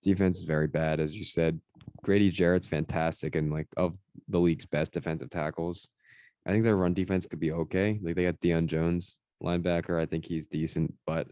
[0.00, 1.60] defense is very bad, as you said.
[2.02, 3.96] Grady Jarrett's fantastic and like of
[4.28, 5.88] the league's best defensive tackles.
[6.46, 7.98] I think their run defense could be okay.
[8.00, 10.00] Like they got Deion Jones, linebacker.
[10.00, 11.26] I think he's decent, but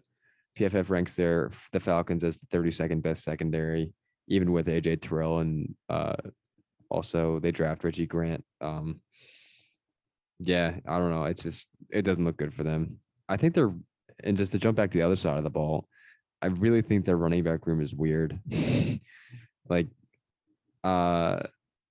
[0.58, 3.92] PFF ranks their the Falcons as the 32nd best secondary,
[4.26, 6.16] even with AJ Terrell and uh,
[6.90, 8.44] also they draft Richie Grant.
[8.60, 9.00] Um,
[10.40, 11.24] yeah, I don't know.
[11.24, 12.98] It's just it doesn't look good for them.
[13.28, 13.74] I think they're
[14.24, 15.88] and just to jump back to the other side of the ball,
[16.42, 18.38] I really think their running back room is weird.
[19.68, 19.88] like
[20.84, 21.40] uh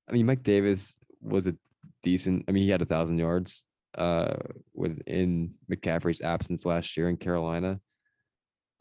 [0.09, 1.55] I mean Mike Davis was a
[2.03, 3.65] decent I mean he had a thousand yards
[3.97, 4.35] uh
[4.73, 7.79] within McCaffrey's absence last year in Carolina.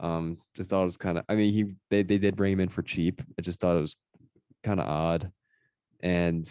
[0.01, 2.61] Um just thought it was kind of I mean he they, they did bring him
[2.61, 3.23] in for cheap.
[3.39, 3.97] I just thought it was
[4.62, 5.31] kind of odd.
[6.01, 6.47] And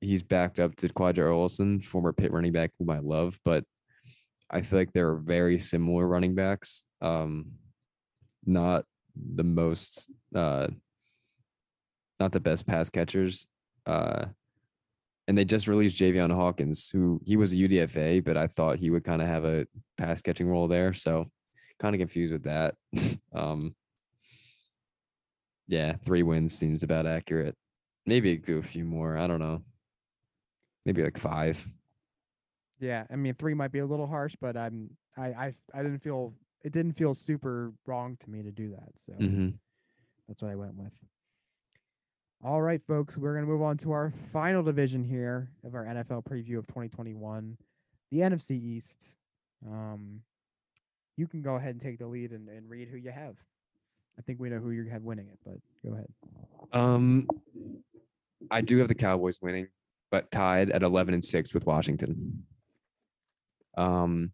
[0.00, 3.64] he's backed up to Qadree Ollison, former Pitt running back whom I love, but
[4.50, 6.84] I feel like they're very similar running backs.
[7.00, 7.52] Um,
[8.44, 8.84] not
[9.34, 10.68] the most, uh,
[12.20, 13.46] not the best pass catchers.
[13.84, 14.26] Uh,
[15.28, 18.90] and they just released Javian Hawkins, who he was a UDFA, but I thought he
[18.90, 19.66] would kind of have a
[19.98, 20.92] pass catching role there.
[20.94, 21.26] So
[21.80, 22.74] kind of confused with that.
[23.34, 23.74] um,
[25.66, 27.56] yeah, three wins seems about accurate.
[28.06, 29.16] Maybe do a few more.
[29.16, 29.62] I don't know.
[30.84, 31.66] Maybe like five.
[32.78, 36.00] Yeah, I mean three might be a little harsh, but I'm I I I didn't
[36.00, 38.90] feel it didn't feel super wrong to me to do that.
[38.96, 39.48] So hmm
[40.28, 40.92] that's what I went with.
[42.44, 46.24] All right, folks, we're gonna move on to our final division here of our NFL
[46.24, 47.56] preview of 2021,
[48.10, 49.16] the NFC East.
[49.66, 50.20] Um,
[51.16, 53.36] you can go ahead and take the lead and, and read who you have.
[54.18, 56.08] I think we know who you have winning it, but go ahead.
[56.72, 57.26] Um,
[58.50, 59.68] I do have the Cowboys winning,
[60.10, 62.44] but tied at eleven and six with Washington.
[63.76, 64.30] Um,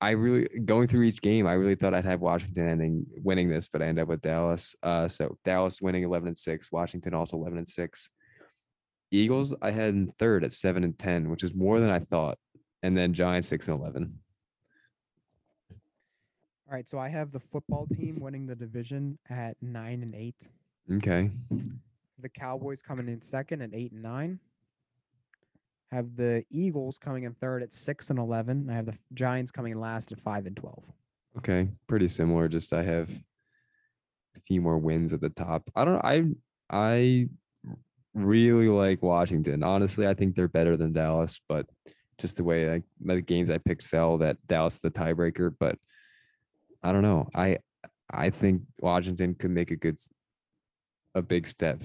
[0.00, 1.46] I really going through each game.
[1.46, 4.76] I really thought I'd have Washington ending winning this, but I end up with Dallas.
[4.82, 6.70] Uh, so Dallas winning eleven and six.
[6.70, 8.10] Washington also eleven and six.
[9.10, 12.38] Eagles I had in third at seven and ten, which is more than I thought,
[12.82, 14.18] and then Giants six and eleven.
[15.70, 20.50] All right, so I have the football team winning the division at nine and eight.
[20.94, 21.30] Okay.
[22.18, 24.40] the Cowboys coming in second at eight and nine.
[25.92, 28.68] Have the Eagles coming in third at six and eleven.
[28.68, 30.82] I have the Giants coming in last at five and twelve.
[31.38, 32.48] Okay, pretty similar.
[32.48, 33.08] Just I have
[34.36, 35.70] a few more wins at the top.
[35.76, 36.04] I don't.
[36.04, 36.24] I
[36.68, 37.28] I
[38.14, 39.62] really like Washington.
[39.62, 41.66] Honestly, I think they're better than Dallas, but
[42.18, 45.54] just the way I, the games I picked fell, that Dallas the tiebreaker.
[45.58, 45.78] But
[46.82, 47.28] I don't know.
[47.34, 47.58] I
[48.10, 49.98] I think Washington could make a good,
[51.14, 51.82] a big step.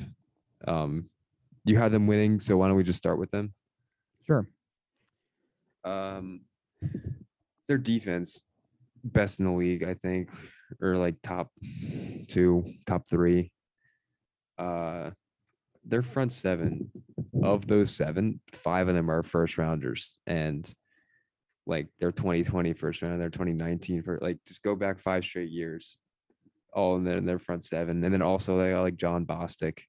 [0.68, 1.10] Um,
[1.66, 3.54] you have them winning, so why don't we just start with them?
[4.26, 4.48] Sure.
[5.84, 6.42] Um,
[7.68, 8.44] their defense,
[9.04, 10.30] best in the league, I think,
[10.82, 11.52] or like top
[12.28, 13.52] two, top three.
[14.58, 15.12] Uh,
[15.84, 16.92] their front seven
[17.44, 20.72] of those seven, five of them are first rounders, and
[21.66, 25.98] like their 2020 first round, their 2019 for like just go back five straight years,
[26.74, 29.80] all in their, in their front seven, and then also they got like Jon Bostic,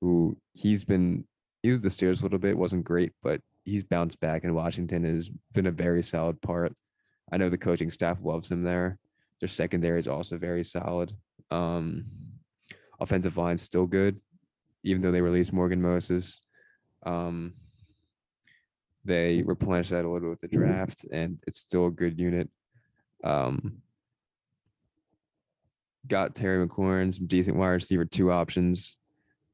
[0.00, 1.24] who he's been
[1.62, 5.04] he was the Steelers a little bit, wasn't great, but he's bounced back in Washington
[5.04, 6.74] and has been a very solid part.
[7.32, 8.98] I know the coaching staff loves him there.
[9.40, 11.12] Their secondary is also very solid.
[11.50, 12.06] Um,
[13.00, 14.18] offensive line still good,
[14.82, 16.40] even though they released Morgan Moses.
[17.04, 17.54] Um,
[19.04, 22.48] they replenished that a little with the draft, and it's still a good unit.
[23.22, 23.82] Um,
[26.06, 28.98] got Terry McLaurin, some decent wide receiver two options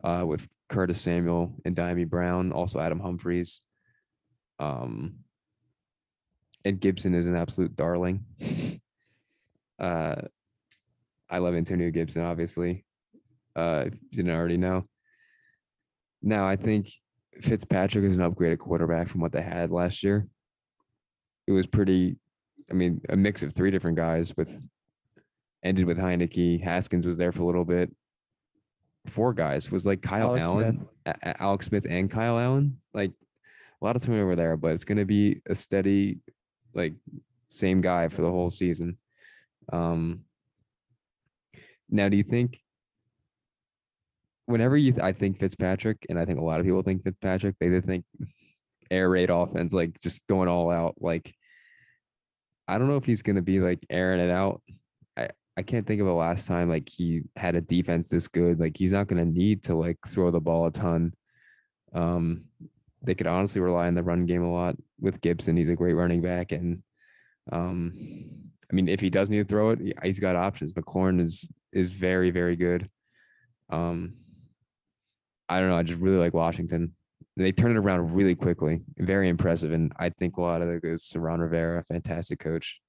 [0.04, 3.60] uh, with Curtis Samuel and Dyami Brown, also Adam Humphries.
[4.60, 5.14] Um,
[6.64, 8.24] and Gibson is an absolute darling.
[9.78, 10.16] uh,
[11.28, 12.84] I love Antonio Gibson, obviously.
[13.56, 14.84] Uh, if you didn't already know.
[16.22, 16.88] Now, I think
[17.40, 20.26] Fitzpatrick is an upgraded quarterback from what they had last year.
[21.46, 22.16] It was pretty,
[22.70, 24.50] I mean, a mix of three different guys with
[25.64, 26.62] ended with Heinicke.
[26.62, 27.90] Haskins was there for a little bit.
[29.06, 32.78] Four guys was like Kyle Alex Allen, A- A- Alex Smith, and Kyle Allen.
[32.92, 33.12] Like
[33.80, 36.18] a lot of turnover there, but it's going to be a steady,
[36.74, 36.94] like
[37.48, 38.98] same guy for the whole season.
[39.72, 40.20] Um,
[41.88, 42.60] now, do you think
[44.46, 47.56] whenever you, th- I think Fitzpatrick, and I think a lot of people think Fitzpatrick,
[47.58, 48.04] they think
[48.90, 50.96] air raid offense, like just going all out.
[51.00, 51.34] Like,
[52.68, 54.62] I don't know if he's going to be like airing it out.
[55.16, 58.60] I, I can't think of the last time like he had a defense this good.
[58.60, 61.14] Like, he's not going to need to like throw the ball a ton.
[61.92, 62.44] Um,
[63.02, 65.56] they could honestly rely on the run game a lot with Gibson.
[65.56, 66.82] He's a great running back, and
[67.50, 67.94] um,
[68.70, 70.72] I mean, if he does need to throw it, he's got options.
[70.72, 72.88] McLaurin is is very very good.
[73.70, 74.14] Um,
[75.48, 75.76] I don't know.
[75.76, 76.94] I just really like Washington.
[77.36, 78.80] They turn it around really quickly.
[78.98, 82.80] Very impressive, and I think a lot of it goes to Ron Rivera, fantastic coach.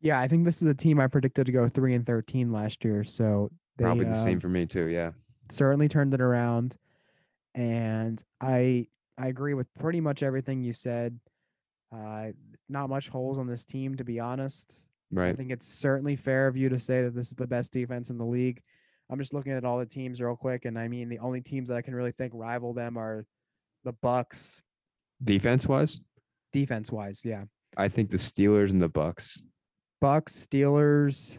[0.00, 2.84] Yeah, I think this is a team I predicted to go three and thirteen last
[2.84, 3.04] year.
[3.04, 4.86] So they Probably the uh, same for me too.
[4.86, 5.10] Yeah.
[5.50, 6.76] certainly turned it around,
[7.54, 8.86] and I
[9.18, 11.18] I agree with pretty much everything you said.
[11.94, 12.28] Uh,
[12.68, 14.74] not much holes on this team, to be honest.
[15.10, 15.28] Right.
[15.28, 18.08] I think it's certainly fair of you to say that this is the best defense
[18.08, 18.62] in the league.
[19.10, 21.68] I'm just looking at all the teams real quick, and I mean the only teams
[21.68, 23.26] that I can really think rival them are
[23.84, 24.62] the Bucks,
[25.22, 26.00] Defense wise,
[26.52, 27.20] defense wise.
[27.24, 27.44] Yeah,
[27.76, 29.42] I think the Steelers and the Bucks.
[30.00, 31.38] Bucks, Steelers.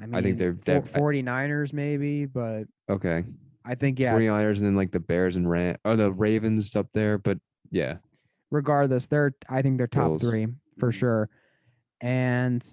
[0.00, 3.24] I mean, I think they're I- 49ers maybe, but Okay.
[3.68, 4.14] I think yeah.
[4.14, 7.18] 49ers and then like the Bears and Ram or the Ravens up there.
[7.18, 7.38] But
[7.70, 7.96] yeah.
[8.50, 10.22] regardless, they're I think they're top Bills.
[10.22, 10.46] three
[10.78, 11.28] for sure.
[12.00, 12.64] And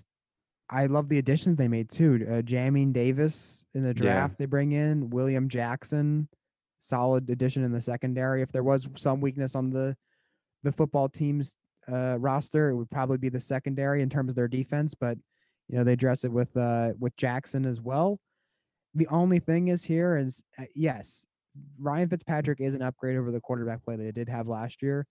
[0.69, 2.25] I love the additions they made too.
[2.27, 6.29] Uh, Jamin Davis in the draft they bring in William Jackson,
[6.79, 8.41] solid addition in the secondary.
[8.41, 9.97] If there was some weakness on the
[10.63, 11.57] the football team's
[11.91, 14.95] uh, roster, it would probably be the secondary in terms of their defense.
[14.95, 15.17] But
[15.67, 18.19] you know they address it with uh, with Jackson as well.
[18.95, 21.25] The only thing is here is uh, yes,
[21.77, 25.05] Ryan Fitzpatrick is an upgrade over the quarterback play they did have last year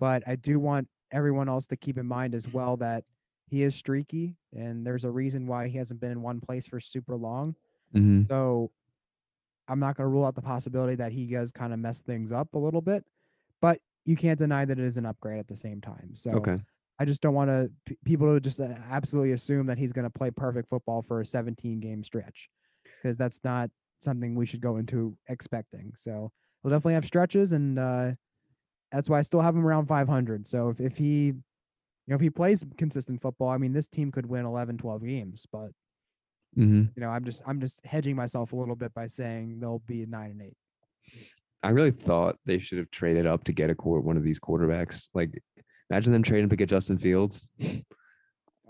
[0.00, 3.04] but I do want everyone else to keep in mind as well that
[3.46, 6.80] he is streaky and there's a reason why he hasn't been in one place for
[6.80, 7.54] super long.
[7.92, 8.72] hmm So
[9.68, 12.32] I'm not going to rule out the possibility that he does kind of mess things
[12.32, 13.04] up a little bit,
[13.60, 16.10] but you can't deny that it is an upgrade at the same time.
[16.14, 16.60] So Okay.
[16.98, 20.04] I just don't want to p- people to just uh, absolutely assume that he's going
[20.04, 22.50] to play perfect football for a 17 game stretch
[23.04, 25.92] because that's not something we should go into expecting.
[25.94, 26.32] So
[26.62, 28.12] he'll definitely have stretches, and uh,
[28.90, 30.46] that's why I still have him around 500.
[30.46, 31.42] So if, if he, you
[32.08, 35.46] know, if he plays consistent football, I mean, this team could win 11, 12 games,
[35.52, 35.70] but
[36.56, 39.82] hmm you know, I'm just I'm just hedging myself a little bit by saying they'll
[39.86, 40.56] be nine and eight.
[41.62, 44.38] I really thought they should have traded up to get a court one of these
[44.38, 45.08] quarterbacks.
[45.14, 45.42] Like,
[45.90, 47.48] imagine them trading to get Justin Fields.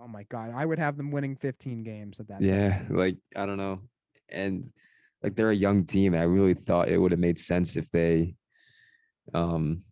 [0.01, 2.39] Oh my god, I would have them winning 15 games at that.
[2.39, 2.49] point.
[2.49, 3.81] Yeah, like I don't know,
[4.29, 4.71] and
[5.23, 6.15] like they're a young team.
[6.15, 8.35] I really thought it would have made sense if they,
[9.33, 9.83] um,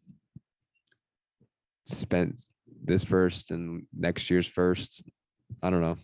[1.87, 2.41] spent
[2.85, 5.09] this first and next year's first.
[5.63, 5.97] I don't know.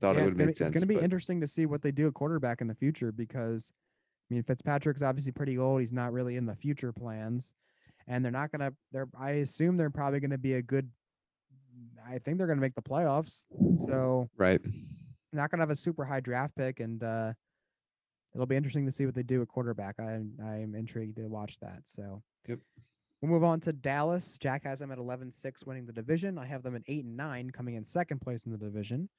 [0.00, 0.60] Thought Yeah, it would make sense.
[0.60, 3.12] it's gonna be but- interesting to see what they do at quarterback in the future
[3.12, 3.72] because
[4.30, 5.80] I mean Fitzpatrick's obviously pretty old.
[5.80, 7.54] He's not really in the future plans,
[8.06, 8.72] and they're not gonna.
[8.92, 10.90] They're I assume they're probably gonna be a good.
[12.06, 13.44] I think they're gonna make the playoffs,
[13.86, 14.60] so right.
[15.32, 17.32] not gonna have a super high draft pick, and uh,
[18.34, 19.96] it'll be interesting to see what they do at quarterback.
[19.98, 21.82] I I'm intrigued to watch that.
[21.84, 22.58] So Yep.
[23.20, 24.38] We'll move on to Dallas.
[24.38, 26.38] Jack has them at 11-6 winning the division.
[26.38, 29.10] I have them at 8 and 9 coming in second place in the division.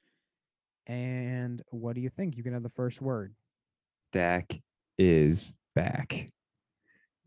[0.88, 2.36] And what do you think?
[2.36, 3.36] You can have the first word.
[4.12, 4.60] Dak
[4.98, 6.28] is back.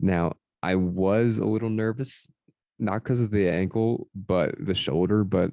[0.01, 0.33] Now,
[0.65, 2.29] I was a little nervous
[2.81, 5.23] not because of the ankle, but the shoulder.
[5.23, 5.53] But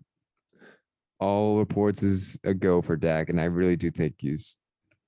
[1.20, 4.58] all reports is a go for Dak, and I really do think he's.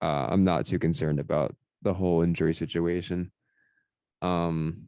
[0.04, 3.32] Uh, I'm not too concerned about the whole injury situation.
[4.22, 4.84] Um,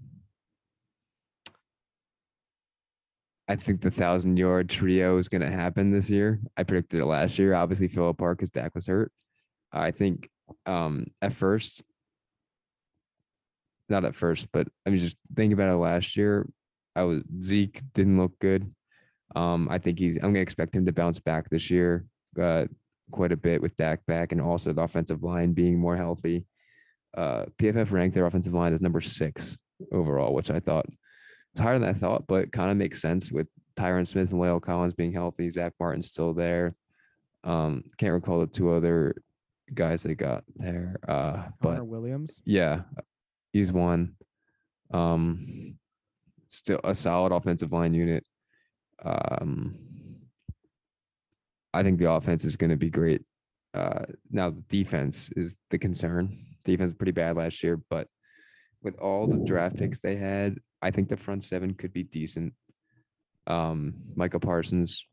[3.47, 6.41] I think the thousand yard trio is going to happen this year.
[6.57, 7.53] I predicted it last year.
[7.53, 9.11] Obviously, fell apart because Dak was hurt.
[9.72, 10.30] I think
[10.66, 11.84] um, at first,
[13.88, 16.45] not at first, but I mean, just think about it last year.
[16.93, 18.70] I was Zeke didn't look good.
[19.34, 20.18] Um, I think he's.
[20.18, 22.05] I'm gonna expect him to bounce back this year,
[22.41, 22.66] uh,
[23.12, 26.45] quite a bit with Dak back, and also the offensive line being more healthy.
[27.16, 29.58] Uh, PFF ranked their offensive line as number six
[29.91, 30.86] overall, which I thought
[31.53, 33.47] was higher than I thought, but kind of makes sense with
[33.78, 35.49] Tyron Smith and La'el Collins being healthy.
[35.49, 36.76] Zack Martin's still there.
[37.43, 39.16] Um, can't recall the two other
[39.74, 40.97] guys they got there.
[41.08, 42.41] Uh, but Connor Williams.
[42.45, 42.82] yeah,
[43.53, 44.16] he's one.
[44.91, 45.76] Um,
[46.47, 48.26] still a solid offensive line unit.
[49.03, 49.76] Um,
[51.76, 53.21] I think the offense is going to be great.
[53.73, 56.45] Uh, now the defense is the concern.
[56.63, 58.07] Defense pretty bad last year, but
[58.82, 62.53] with all the draft picks they had, I think the front seven could be decent.
[63.45, 65.05] Um, Micah Parsons,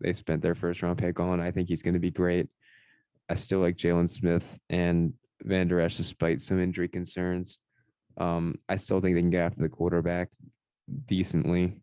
[0.00, 1.40] they spent their first round pick on.
[1.40, 2.48] I think he's going to be great.
[3.28, 5.12] I still like Jaylon Smith and
[5.44, 7.58] Vander Esch despite some injury concerns.
[8.16, 10.30] Um, I still think they can get after the quarterback
[11.06, 11.80] decently.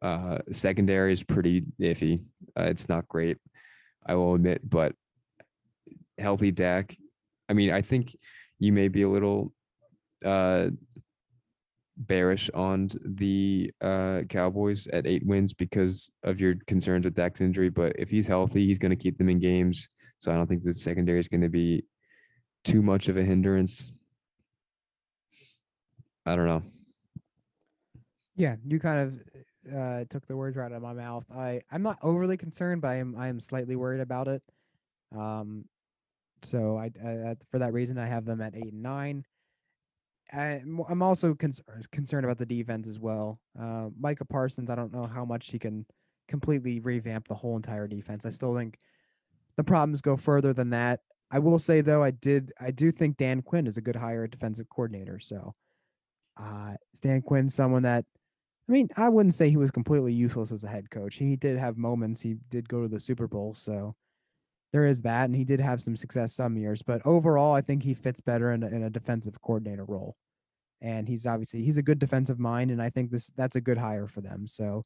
[0.00, 2.24] Uh, secondary is pretty iffy.
[2.58, 3.38] Uh, it's not great,
[4.06, 4.94] I will admit, but
[6.18, 6.96] healthy Dak.
[7.48, 8.16] I mean, I think
[8.58, 9.52] you may be a little
[10.24, 10.68] uh,
[11.96, 17.68] bearish on the uh, Cowboys at eight wins because of your concerns with Dak's injury.
[17.68, 19.88] But if he's healthy, he's going to keep them in games.
[20.18, 21.84] So I don't think the secondary is going to be
[22.64, 23.92] too much of a hindrance.
[26.24, 26.62] I don't know.
[28.36, 29.20] Yeah, you kind of
[29.70, 31.30] uh, took the words right out of my mouth.
[31.32, 34.42] I I'm not overly concerned, but I am I am slightly worried about it.
[35.16, 35.66] Um,
[36.42, 39.24] so I, I for that reason I have them at eight and nine.
[40.32, 43.40] I'm I'm also concerned concerned about the defense as well.
[43.58, 45.86] Uh, Micah Parsons, I don't know how much he can
[46.28, 48.24] completely revamp the whole entire defense.
[48.24, 48.78] I still think
[49.56, 51.00] the problems go further than that.
[51.30, 54.26] I will say though, I did I do think Dan Quinn is a good hire
[54.26, 55.20] defensive coordinator.
[55.20, 55.54] So
[56.36, 58.04] uh Stan Quinn, someone that
[58.68, 61.16] I mean, I wouldn't say he was completely useless as a head coach.
[61.16, 62.20] He did have moments.
[62.20, 63.96] He did go to the Super Bowl, so
[64.72, 66.82] there is that, and he did have some success some years.
[66.82, 70.16] But overall, I think he fits better in a, in a defensive coordinator role.
[70.80, 73.78] And he's obviously he's a good defensive mind, and I think this that's a good
[73.78, 74.46] hire for them.
[74.46, 74.84] So,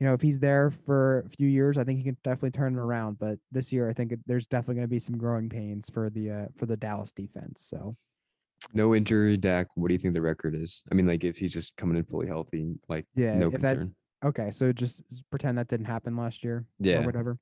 [0.00, 2.74] you know, if he's there for a few years, I think he can definitely turn
[2.74, 3.18] it around.
[3.18, 6.30] But this year, I think there's definitely going to be some growing pains for the
[6.30, 7.66] uh, for the Dallas defense.
[7.68, 7.96] So.
[8.74, 9.68] No injury, Dak.
[9.74, 10.82] What do you think the record is?
[10.90, 13.60] I mean, like if he's just coming in fully healthy, like Yeah, no if that-
[13.76, 13.94] concern.
[14.24, 17.38] Okay, so just pretend that didn't happen last year Yeah, or whatever.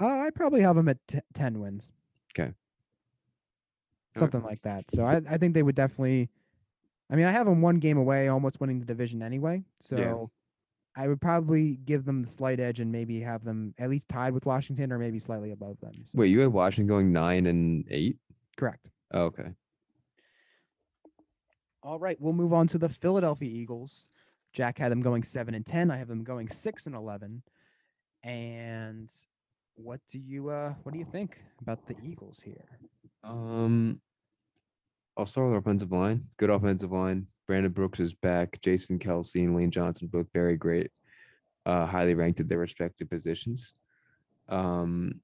[0.00, 1.90] Uh, I probably have them at t- 10 wins.
[2.32, 2.52] Okay.
[4.16, 4.88] Something like that.
[4.90, 6.30] So I, I think they would definitely.
[7.10, 9.64] I mean, I have them one game away, almost winning the division anyway.
[9.80, 10.30] So
[10.96, 14.32] I would probably give them the slight edge and maybe have them at least tied
[14.32, 15.92] with Washington or maybe slightly above them.
[16.04, 18.16] So- Wait, you had Washington going nine and eight?
[18.56, 18.90] correct.
[19.12, 19.54] Oh, okay.
[21.82, 24.08] All right, we'll move on to the Philadelphia Eagles.
[24.52, 25.90] Jack had them going seven and ten.
[25.90, 27.42] I have them going six and eleven.
[28.22, 29.10] And
[29.76, 32.64] what do you uh what do you think about the Eagles here?
[33.24, 34.00] Um,
[35.16, 36.26] I'll start with offensive line.
[36.36, 37.26] Good offensive line.
[37.46, 38.60] Brandon Brooks is back.
[38.62, 40.90] Jason Kelce and Lane Johnson both very great.
[41.66, 43.74] Uh, highly ranked at their respective positions.
[44.48, 45.20] Um,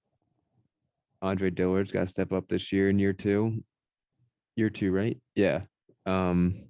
[1.23, 3.63] Andre Dillard's got to step up this year in year two.
[4.57, 5.19] Year two, right?
[5.35, 5.63] Yeah.
[6.07, 6.67] Um,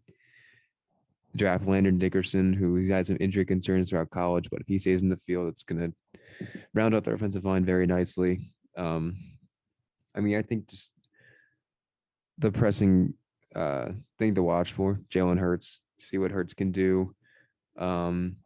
[1.37, 5.03] draft Landon Dickerson, who he's had some injury concerns throughout college, but if he stays
[5.03, 8.51] in the field, it's going to round out their offensive line very nicely.
[8.77, 9.17] Um,
[10.17, 10.95] I mean, I think just
[12.39, 13.15] the pressing
[13.55, 17.15] uh, thing to watch for Jalen Hurts, see what Hurts can do.
[17.79, 18.37] Um,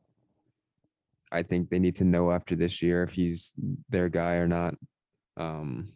[1.32, 3.54] I think they need to know after this year if he's
[3.88, 4.74] their guy or not.
[5.36, 5.92] Um,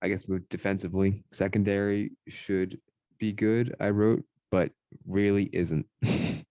[0.00, 2.78] I guess move defensively, secondary should
[3.18, 3.74] be good.
[3.80, 4.70] I wrote, but
[5.06, 5.86] really isn't.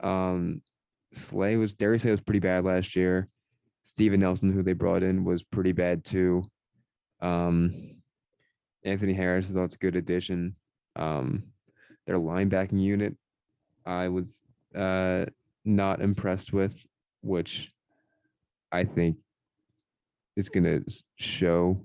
[0.00, 0.62] um,
[1.12, 3.28] Slay was Darius Slay was pretty bad last year.
[3.82, 6.44] Steven Nelson, who they brought in, was pretty bad too.
[7.20, 7.96] Um,
[8.84, 10.56] Anthony Harris, I thought it's a good addition.
[10.96, 11.44] Um,
[12.06, 13.16] their linebacking unit,
[13.86, 14.42] I was
[14.74, 15.26] uh,
[15.64, 16.74] not impressed with,
[17.22, 17.72] which
[18.70, 19.16] I think
[20.36, 20.84] is going to
[21.16, 21.80] show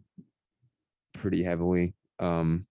[1.14, 1.94] pretty heavily.
[2.20, 2.66] Um,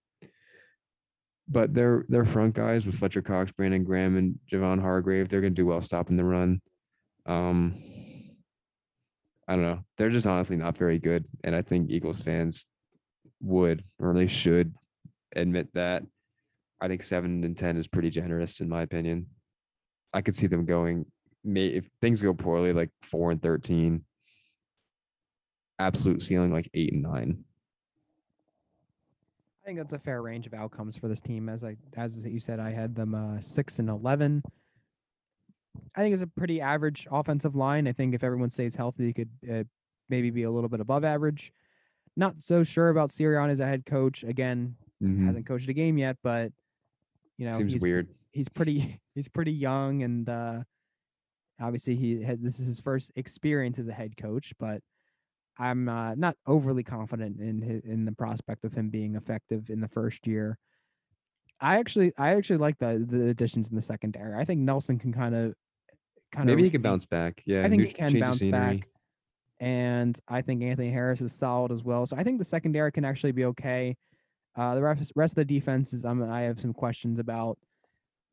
[1.53, 5.51] but their their front guys with Fletcher Cox, Brandon Graham, and Javon Hargrave, they're gonna
[5.51, 6.59] do well stopping the run.
[7.25, 7.81] Um,
[9.47, 9.83] I don't know.
[9.97, 12.65] They're just honestly not very good, and I think Eagles fans
[13.39, 14.75] would or they should
[15.35, 16.03] admit that.
[16.81, 19.27] I think seven and ten is pretty generous in my opinion.
[20.11, 21.05] I could see them going.
[21.45, 24.05] May if things go poorly, like four and thirteen.
[25.77, 27.43] Absolute ceiling like eight and nine.
[29.63, 31.47] I think that's a fair range of outcomes for this team.
[31.47, 34.43] As I as you said, I had them uh, six and eleven.
[35.95, 37.87] I think it's a pretty average offensive line.
[37.87, 39.63] I think if everyone stays healthy, you could uh,
[40.09, 41.53] maybe be a little bit above average.
[42.17, 44.23] Not so sure about Sirianni as a head coach.
[44.23, 45.25] Again, Mhm.
[45.25, 46.51] hasn't coached a game yet, but
[47.37, 48.09] you know Seems he's weird.
[48.31, 50.63] he's pretty he's pretty young and uh
[51.59, 54.81] obviously he has this is his first experience as a head coach but
[55.59, 59.79] i'm uh, not overly confident in his, in the prospect of him being effective in
[59.79, 60.57] the first year.
[61.59, 64.35] I actually i actually like the the additions in the secondary.
[64.35, 65.53] I think nelson can kind of
[66.31, 67.41] kind of Maybe he can bounce back.
[67.45, 68.87] Yeah, i think he can bounce back.
[69.59, 72.05] and i think anthony harris is solid as well.
[72.05, 73.95] So i think the secondary can actually be okay.
[74.55, 77.57] Uh, the rest, rest of the defenses, um, I have some questions about.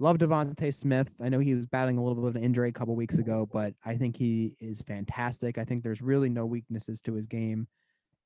[0.02, 1.14] Love DeVonta Smith.
[1.22, 3.46] I know he was battling a little bit of an injury a couple weeks ago,
[3.52, 5.58] but I think he is fantastic.
[5.58, 7.68] I think there's really no weaknesses to his game,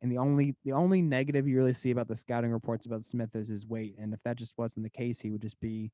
[0.00, 3.34] and the only the only negative you really see about the scouting reports about Smith
[3.34, 3.96] is his weight.
[3.98, 5.90] And if that just wasn't the case, he would just be.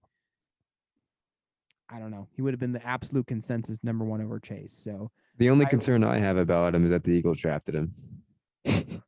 [1.93, 2.29] I don't know.
[2.37, 4.73] He would have been the absolute consensus number one over Chase.
[4.75, 7.95] So The only I- concern I have about him is that the Eagles drafted him.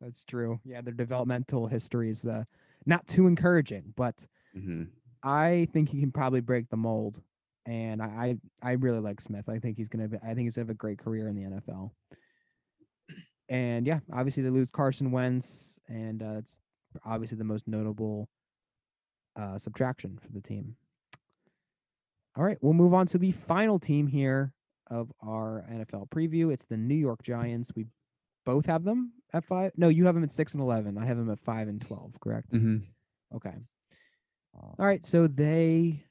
[0.00, 0.58] that's true.
[0.64, 2.42] Yeah, their developmental history is uh,
[2.86, 4.88] not too encouraging, but Mhm.
[5.24, 7.20] I think he can probably break the mold,
[7.66, 9.48] and I I, I really like Smith.
[9.48, 11.42] I think he's gonna be, I think he's gonna have a great career in the
[11.42, 11.90] NFL.
[13.48, 16.58] And yeah, obviously they lose Carson Wentz, and uh, it's
[17.04, 18.28] obviously the most notable
[19.36, 20.76] uh, subtraction for the team.
[22.36, 24.52] All right, we'll move on to the final team here
[24.90, 26.52] of our NFL preview.
[26.52, 27.70] It's the New York Giants.
[27.76, 27.86] We
[28.44, 29.72] both have them at five.
[29.76, 30.96] No, you have them at six and eleven.
[30.98, 32.18] I have them at five and twelve.
[32.20, 32.50] Correct.
[32.50, 32.82] Mhm.
[33.34, 33.54] Okay.
[34.54, 36.04] All right, so they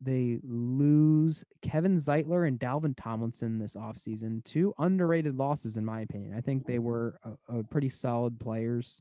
[0.00, 4.44] they lose Kevin Zeitler and Dalvin Tomlinson this offseason.
[4.44, 6.34] Two underrated losses, in my opinion.
[6.36, 9.00] I think they were a, a pretty solid players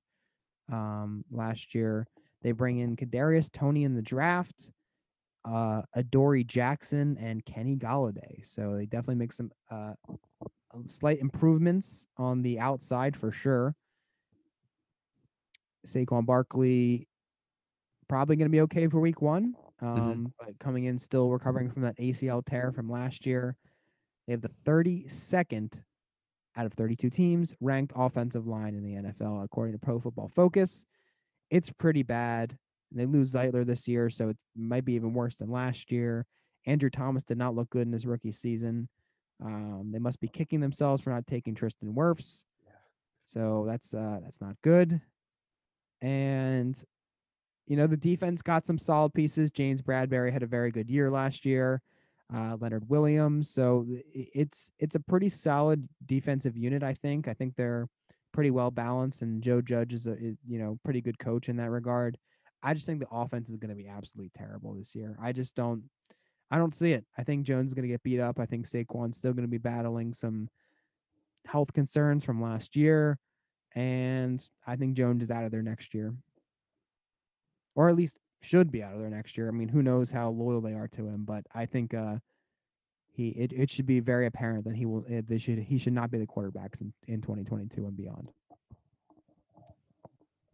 [0.72, 2.08] um, last year.
[2.42, 4.72] They bring in Kadarius Toney in the draft,
[5.44, 8.46] uh, Adoree Jackson, and Kenny Golladay.
[8.46, 9.94] So they definitely make some uh,
[10.86, 13.76] slight improvements on the outside for sure.
[15.86, 17.08] Saquon Barkley
[18.08, 19.56] probably going to be okay for week one.
[19.82, 23.58] Um, but coming in still recovering from that ACL tear from last year.
[24.26, 25.82] They have the 32nd
[26.58, 30.86] out of 32 teams ranked offensive line in the NFL, according to Pro Football Focus.
[31.52, 32.58] It's pretty bad.
[32.92, 36.26] They lose Zeitler this year, so it might be even worse than last year.
[36.66, 38.88] Andrew Thomas did not look good in his rookie season.
[39.44, 42.46] Um, they must be kicking themselves for not taking Tristan Wirfs.
[43.26, 45.02] So that's uh, that's not good.
[46.02, 46.82] And
[47.68, 49.52] you know the defense got some solid pieces.
[49.52, 51.82] James Bradberry had a very good year last year.
[52.34, 53.50] Uh, Leonard Williams.
[53.50, 56.84] So it's it's a pretty solid defensive unit.
[56.84, 57.28] I think.
[57.28, 57.88] I think they're
[58.34, 61.58] pretty well balanced, and Joe Judge is a is, you know pretty good coach in
[61.58, 62.18] that regard.
[62.62, 65.18] I just think the offense is going to be absolutely terrible this year.
[65.22, 65.84] I just don't.
[66.52, 67.06] I don't see it.
[67.18, 68.40] I think Jones is going to get beat up.
[68.40, 70.50] I think Saquon's still going to be battling some
[71.46, 73.18] health concerns from last year,
[73.74, 76.14] and I think Jones is out of there next year,
[77.76, 79.48] or at least should be out of there next year.
[79.48, 82.16] I mean, who knows how loyal they are to him, but I think uh,
[83.12, 85.94] he it, it should be very apparent that he will uh, they should he should
[85.94, 88.30] not be the quarterbacks in, in 2022 and beyond.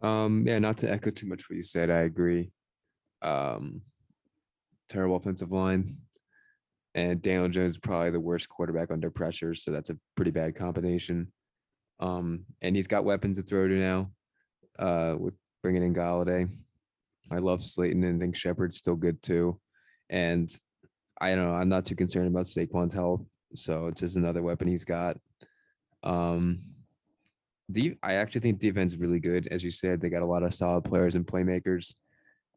[0.01, 2.51] Um, yeah, not to echo too much what you said, I agree.
[3.21, 3.81] Um,
[4.89, 5.97] terrible offensive line,
[6.95, 10.55] and Daniel Jones is probably the worst quarterback under pressure, so that's a pretty bad
[10.55, 11.31] combination.
[11.99, 14.09] Um, and he's got weapons to throw to now.
[14.79, 16.49] Uh, with bringing in Golladay,
[17.31, 19.59] I love Slayton and think Shepard's still good too.
[20.09, 20.53] And
[21.19, 23.21] I don't know, I'm not too concerned about Saquon's health,
[23.55, 25.17] so it's just another weapon he's got.
[26.03, 26.63] Um,
[27.71, 29.47] De- I actually think defense is really good.
[29.47, 31.93] As you said, they got a lot of solid players and playmakers.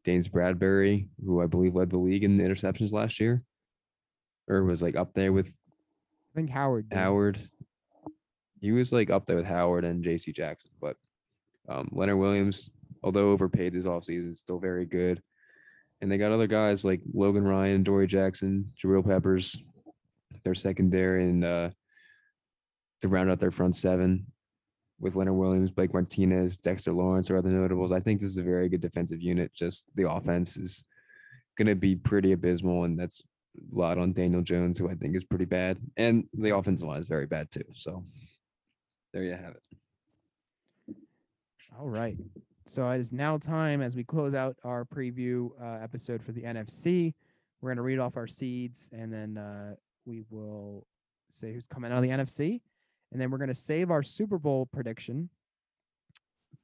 [0.05, 3.43] James Bradberry, who I believe led the league in interceptions last year,
[4.47, 6.89] or was like up there with I think Howard.
[6.89, 6.97] did.
[6.97, 7.39] Howard.
[8.61, 10.31] He was like up there with Howard and J.C.
[10.31, 10.97] Jackson, but
[11.69, 12.69] um, Leonard Williams,
[13.05, 15.21] although overpaid this offseason, still very good.
[16.01, 19.63] And they got other guys like Logan Ryan, Dory Jackson, Jabril Peppers.
[20.43, 21.69] Their secondary and uh,
[23.01, 24.27] to round out their front seven
[24.99, 27.91] with Leonard Williams, Blake Martinez, Dexter Lawrence, or other notables.
[27.91, 29.51] I think this is a very good defensive unit.
[29.55, 30.85] Just the offense is
[31.57, 35.15] going to be pretty abysmal, and that's a lot on Daniel Jones, who I think
[35.15, 37.65] is pretty bad, and the offensive line is very bad too.
[37.73, 38.05] So
[39.13, 40.95] there you have it.
[41.79, 42.17] All right.
[42.67, 46.41] So it is now time as we close out our preview uh, episode for the
[46.41, 47.13] NFC.
[47.61, 49.75] We're going to read off our seeds and then uh,
[50.05, 50.87] we will
[51.29, 52.61] say who's coming out of the NFC.
[53.11, 55.29] And then we're going to save our Super Bowl prediction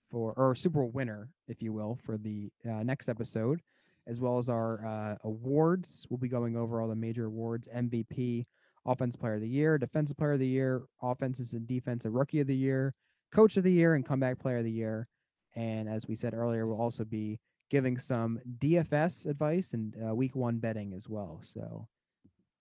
[0.09, 3.61] for, or Super Bowl winner, if you will, for the uh, next episode,
[4.07, 6.07] as well as our uh, awards.
[6.09, 8.47] We'll be going over all the major awards MVP,
[8.87, 12.47] Offense Player of the Year, Defensive Player of the Year, Offenses and Defensive Rookie of
[12.47, 12.95] the Year,
[13.31, 15.07] Coach of the Year, and Comeback Player of the Year.
[15.55, 20.35] And as we said earlier, we'll also be giving some DFS advice and uh, week
[20.35, 21.39] one betting as well.
[21.41, 21.87] So,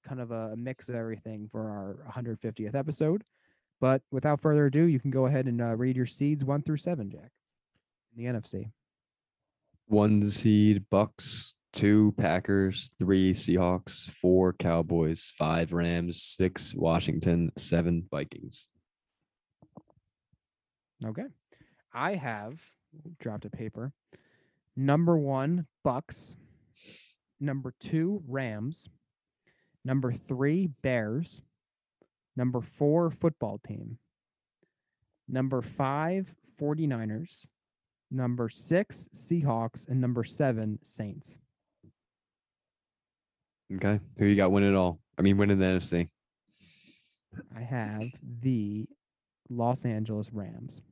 [0.06, 3.22] kind of a mix of everything for our 150th episode.
[3.80, 6.76] But without further ado, you can go ahead and uh, read your seeds one through
[6.76, 7.30] seven, Jack,
[8.16, 8.70] in the NFC.
[9.86, 18.68] One seed Bucks, two Packers, three Seahawks, four Cowboys, five Rams, six Washington, seven Vikings.
[21.04, 21.24] Okay.
[21.92, 22.60] I have
[23.18, 23.92] dropped a paper.
[24.76, 26.36] Number one, Bucks.
[27.40, 28.88] Number two, Rams.
[29.84, 31.42] Number three, Bears.
[32.36, 33.98] Number four, football team.
[35.28, 37.46] Number five, 49ers.
[38.10, 39.88] Number six, Seahawks.
[39.88, 41.38] And number seven, Saints.
[43.74, 44.00] Okay.
[44.18, 45.00] Who you got winning it all?
[45.16, 46.08] I mean, winning the NFC.
[47.56, 48.02] I have
[48.40, 48.86] the
[49.48, 50.82] Los Angeles Rams.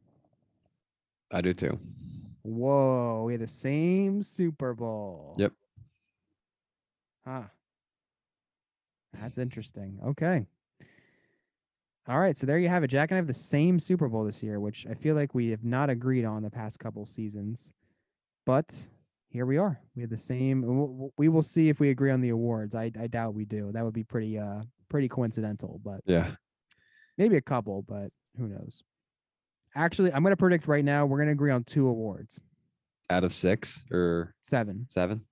[1.30, 1.78] I do too.
[2.42, 5.34] Whoa, we had the same Super Bowl.
[5.38, 5.52] Yep.
[7.26, 7.42] Huh.
[9.20, 9.98] That's interesting.
[10.06, 10.46] Okay.
[12.08, 12.88] All right, so there you have it.
[12.88, 15.50] Jack and I have the same Super Bowl this year, which I feel like we
[15.50, 17.70] have not agreed on the past couple seasons.
[18.46, 18.74] But
[19.28, 19.78] here we are.
[19.94, 21.10] We have the same.
[21.18, 22.74] We will see if we agree on the awards.
[22.74, 23.70] I, I doubt we do.
[23.72, 26.30] That would be pretty uh pretty coincidental, but Yeah.
[27.18, 28.82] maybe a couple, but who knows?
[29.78, 32.38] Actually, I'm going to predict right now we're going to agree on two awards.
[33.10, 34.84] Out of six or Seven.
[34.90, 35.22] seven?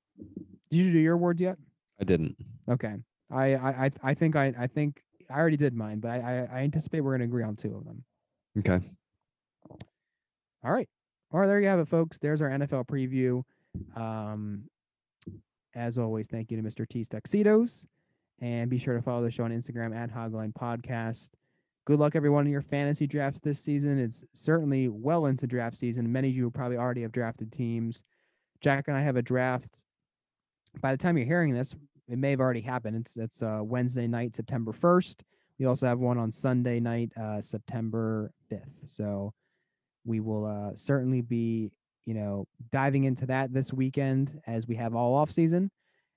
[0.70, 1.59] Did you do your awards yet?
[2.01, 2.36] I didn't.
[2.70, 2.94] Okay.
[3.31, 6.18] I I I- I think I I think I already did mine, but I
[6.52, 8.05] I, I anticipate we're going to agree on two of them.
[8.59, 8.81] Okay.
[10.64, 10.89] All right.
[11.32, 12.18] All right, there you have it, folks.
[12.18, 13.43] There's our NFL preview.
[14.01, 14.62] Um,
[15.74, 16.89] as always, thank you to Mr.
[16.89, 17.86] T's Tuxedos.
[18.40, 21.31] And be sure to follow the show on Instagram at Hogline Podcast.
[21.86, 23.96] Good luck, everyone, in your fantasy drafts this season.
[23.96, 26.10] It's certainly well into draft season.
[26.10, 28.02] Many of you probably already have drafted teams.
[28.60, 29.84] Jack and I have a draft.
[30.80, 31.76] By the time you're hearing this,
[32.08, 32.96] it may have already happened.
[32.96, 35.22] It's it's uh, Wednesday night, September 1st.
[35.60, 38.88] We also have one on Sunday night, uh, September 5th.
[38.88, 39.32] So
[40.04, 41.70] we will uh, certainly be,
[42.04, 45.70] you know, diving into that this weekend as we have all off season.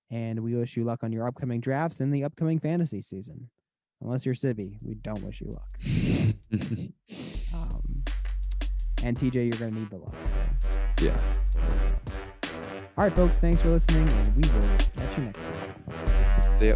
[0.09, 3.51] And we wish you luck on your upcoming drafts and the upcoming fantasy season.
[4.01, 5.79] Unless you're Sibby, we don't wish you luck.
[7.51, 8.03] Um,
[9.03, 10.15] and TJ, you're going to need the luck.
[10.99, 11.05] So.
[11.05, 11.19] yeah.
[12.97, 16.57] All right, folks, thanks for listening, and we will catch you next time.
[16.57, 16.75] See ya.